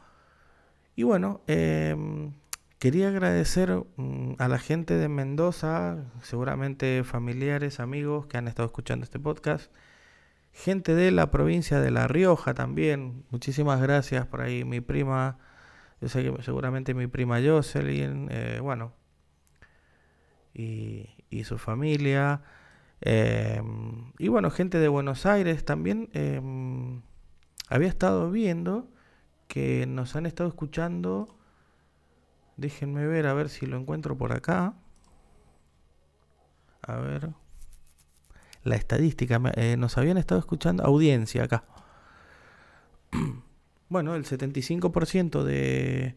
Y 0.96 1.04
bueno, 1.04 1.42
em, 1.48 2.34
Quería 2.82 3.10
agradecer 3.10 3.70
mm, 3.96 4.34
a 4.40 4.48
la 4.48 4.58
gente 4.58 4.96
de 4.96 5.08
Mendoza, 5.08 6.04
seguramente 6.24 7.04
familiares, 7.04 7.80
amigos 7.80 8.26
que 8.26 8.38
han 8.38 8.48
estado 8.48 8.66
escuchando 8.66 9.04
este 9.04 9.20
podcast. 9.20 9.72
Gente 10.52 10.96
de 10.96 11.12
la 11.12 11.30
provincia 11.30 11.80
de 11.80 11.92
La 11.92 12.08
Rioja 12.08 12.56
también. 12.56 13.24
Muchísimas 13.30 13.80
gracias 13.84 14.26
por 14.26 14.42
ahí. 14.42 14.66
Mi 14.66 14.82
prima, 14.82 15.38
yo 16.02 16.10
sé 16.10 16.24
que 16.24 16.44
seguramente 16.44 16.94
mi 16.94 17.08
prima 17.08 17.40
Jocelyn, 17.42 18.28
eh, 18.32 18.60
bueno, 18.62 18.94
y, 20.54 21.10
y, 21.30 21.44
su 21.46 21.58
familia. 21.58 22.42
Em, 23.02 24.12
y 24.18 24.28
bueno, 24.28 24.52
gente 24.52 24.80
de 24.80 24.88
Buenos 24.88 25.26
Aires 25.26 25.64
también. 25.64 26.10
Em, 26.14 27.02
había 27.70 27.88
estado 27.88 28.32
viendo 28.32 28.90
que 29.48 29.86
nos 29.88 30.16
han 30.16 30.26
estado 30.26 30.50
escuchando 30.50 31.38
Déjenme 32.62 33.08
ver 33.08 33.26
a 33.26 33.34
ver 33.34 33.50
si 33.50 33.66
lo 33.66 33.76
encuentro 33.76 34.16
por 34.16 34.34
acá. 34.34 34.76
A 36.84 36.96
ver. 36.98 37.32
La 38.64 38.76
estadística. 38.76 39.42
Eh, 39.56 39.78
nos 39.78 39.98
habían 39.98 40.20
estado 40.20 40.40
escuchando. 40.40 40.84
Audiencia 40.84 41.46
acá. 41.46 41.64
bueno, 43.92 44.16
el 44.16 44.24
75% 44.24 45.44
de, 45.44 46.16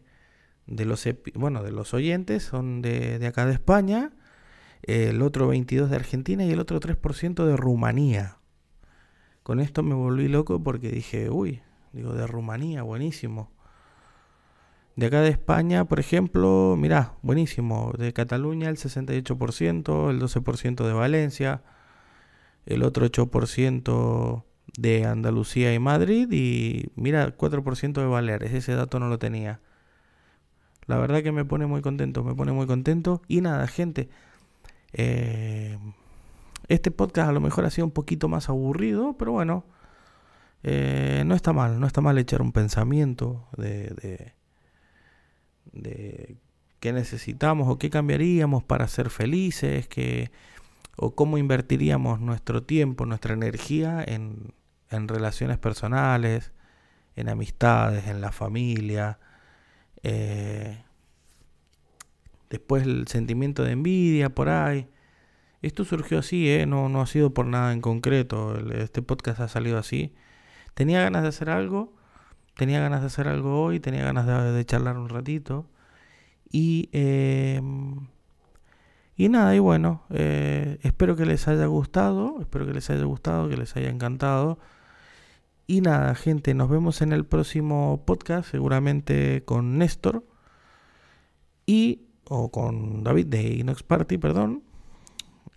de, 0.65 0.85
los, 0.85 1.05
bueno, 1.33 1.61
de 1.61 1.71
los 1.71 1.93
oyentes 1.93 2.43
son 2.43 2.81
de, 2.81 3.19
de 3.19 3.27
acá 3.27 3.45
de 3.45 3.51
España. 3.51 4.13
El 4.83 5.21
otro 5.21 5.53
22% 5.53 5.87
de 5.87 5.95
Argentina 5.97 6.45
y 6.45 6.51
el 6.51 6.61
otro 6.61 6.79
3% 6.79 7.45
de 7.45 7.57
Rumanía. 7.57 8.37
Con 9.43 9.59
esto 9.59 9.83
me 9.83 9.93
volví 9.93 10.29
loco 10.29 10.63
porque 10.63 10.89
dije, 10.89 11.29
uy, 11.29 11.63
digo, 11.91 12.13
de 12.13 12.25
Rumanía, 12.25 12.81
buenísimo. 12.81 13.51
De 14.95 15.07
acá 15.07 15.19
de 15.19 15.29
España, 15.29 15.83
por 15.83 15.99
ejemplo, 15.99 16.75
mirá, 16.77 17.15
buenísimo. 17.23 17.91
De 17.97 18.13
Cataluña 18.13 18.69
el 18.69 18.77
68%, 18.77 20.11
el 20.11 20.21
12% 20.21 20.87
de 20.87 20.93
Valencia, 20.93 21.61
el 22.65 22.83
otro 22.83 23.05
8% 23.05 24.45
de 24.77 25.05
Andalucía 25.05 25.73
y 25.73 25.79
Madrid 25.79 26.31
y 26.31 26.87
mira, 26.95 27.35
4% 27.37 27.93
de 27.93 28.05
Baleares. 28.05 28.53
Ese 28.53 28.73
dato 28.73 28.99
no 28.99 29.07
lo 29.07 29.19
tenía. 29.19 29.61
La 30.87 30.97
verdad 30.97 31.23
que 31.23 31.31
me 31.31 31.45
pone 31.45 31.65
muy 31.65 31.81
contento, 31.81 32.23
me 32.23 32.35
pone 32.35 32.51
muy 32.51 32.67
contento. 32.67 33.21
Y 33.27 33.41
nada, 33.41 33.67
gente. 33.67 34.09
Eh, 34.93 35.77
este 36.67 36.91
podcast 36.91 37.29
a 37.29 37.33
lo 37.33 37.41
mejor 37.41 37.65
ha 37.65 37.69
sido 37.69 37.85
un 37.85 37.91
poquito 37.91 38.27
más 38.27 38.49
aburrido, 38.49 39.15
pero 39.17 39.31
bueno, 39.31 39.65
eh, 40.63 41.23
no 41.25 41.35
está 41.35 41.53
mal, 41.53 41.79
no 41.79 41.87
está 41.87 42.01
mal 42.01 42.17
echar 42.17 42.41
un 42.41 42.51
pensamiento 42.51 43.47
de 43.57 44.33
de 45.75 46.37
qué 46.79 46.93
necesitamos 46.93 47.67
o 47.69 47.77
qué 47.77 47.89
cambiaríamos 47.89 48.63
para 48.63 48.87
ser 48.87 49.09
felices, 49.09 49.87
que, 49.87 50.31
o 50.95 51.15
cómo 51.15 51.37
invertiríamos 51.37 52.19
nuestro 52.19 52.63
tiempo, 52.63 53.05
nuestra 53.05 53.33
energía 53.33 54.03
en, 54.05 54.53
en 54.89 55.07
relaciones 55.07 55.57
personales, 55.57 56.51
en 57.15 57.29
amistades, 57.29 58.07
en 58.07 58.21
la 58.21 58.31
familia. 58.31 59.19
Eh, 60.03 60.83
después 62.49 62.83
el 62.83 63.07
sentimiento 63.07 63.63
de 63.63 63.71
envidia 63.71 64.29
por 64.29 64.49
ahí. 64.49 64.87
Esto 65.61 65.83
surgió 65.83 66.19
así, 66.19 66.49
¿eh? 66.49 66.65
no, 66.65 66.89
no 66.89 67.01
ha 67.01 67.07
sido 67.07 67.33
por 67.33 67.47
nada 67.47 67.73
en 67.73 67.81
concreto. 67.81 68.57
Este 68.71 69.01
podcast 69.01 69.39
ha 69.39 69.47
salido 69.47 69.77
así. 69.77 70.13
Tenía 70.75 71.01
ganas 71.01 71.23
de 71.23 71.29
hacer 71.29 71.49
algo 71.49 71.95
tenía 72.55 72.79
ganas 72.79 73.01
de 73.01 73.07
hacer 73.07 73.27
algo 73.27 73.61
hoy, 73.61 73.79
tenía 73.79 74.03
ganas 74.03 74.25
de, 74.25 74.65
charlar 74.65 74.97
un 74.97 75.09
ratito. 75.09 75.69
Y, 76.51 76.89
em, 76.93 78.07
y 79.15 79.29
nada, 79.29 79.55
y 79.55 79.59
bueno, 79.59 80.03
eh, 80.09 80.79
espero 80.83 81.15
que 81.15 81.25
les 81.25 81.47
haya 81.47 81.65
gustado, 81.65 82.37
espero 82.41 82.65
que 82.65 82.73
les 82.73 82.89
haya 82.89 83.03
gustado, 83.03 83.49
que 83.49 83.57
les 83.57 83.75
haya 83.75 83.89
encantado. 83.89 84.59
Y 85.67 85.81
nada, 85.81 86.13
gente, 86.15 86.53
nos 86.53 86.69
vemos 86.69 87.01
en 87.01 87.11
el 87.11 87.25
próximo 87.25 88.03
podcast, 88.05 88.49
seguramente 88.51 89.43
con 89.45 89.77
Néstor 89.77 90.25
y 91.65 92.07
o 92.29 92.51
con 92.51 93.03
David 93.03 93.27
de 93.27 93.43
Inox 93.55 93.83
Party, 93.83 94.17
perdón. 94.17 94.63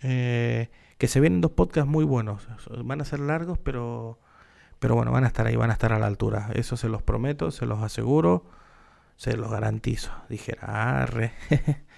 Eh, 0.01 0.69
que 0.97 1.07
se 1.07 1.19
vienen 1.19 1.41
dos 1.41 1.51
podcasts 1.51 1.89
muy 1.89 2.05
buenos. 2.05 2.47
Van 2.83 3.01
a 3.01 3.05
ser 3.05 3.19
largos, 3.19 3.57
pero 3.57 4.19
pero 4.79 4.95
bueno, 4.95 5.11
van 5.11 5.25
a 5.25 5.27
estar 5.27 5.45
ahí, 5.45 5.55
van 5.55 5.69
a 5.69 5.73
estar 5.73 5.93
a 5.93 5.99
la 5.99 6.07
altura. 6.07 6.49
Eso 6.53 6.77
se 6.77 6.87
los 6.89 7.03
prometo, 7.03 7.51
se 7.51 7.65
los 7.65 7.79
aseguro, 7.83 8.45
se 9.17 9.35
los 9.35 9.51
garantizo. 9.51 10.11
Dijera, 10.29 11.01
arre. 11.03 11.33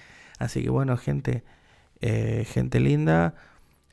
Así 0.42 0.64
que 0.64 0.72
bueno, 0.72 0.98
gente, 0.98 1.44
eh, 2.00 2.46
gente 2.48 2.80
linda, 2.80 3.36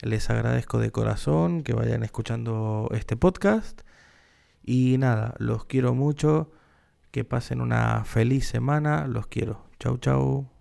les 0.01 0.31
agradezco 0.31 0.79
de 0.79 0.91
corazón 0.91 1.63
que 1.63 1.75
vayan 1.75 2.03
escuchando 2.03 2.89
este 2.93 3.17
podcast. 3.17 3.83
Y 4.65 4.97
nada, 4.99 5.35
los 5.39 5.67
quiero 5.67 5.95
mucho. 5.95 6.51
Que 7.11 7.25
pasen 7.25 7.61
una 7.61 8.05
feliz 8.05 8.47
semana. 8.49 9.07
Los 9.07 9.27
quiero. 9.27 9.67
Chau, 9.79 9.99
chau. 9.99 10.58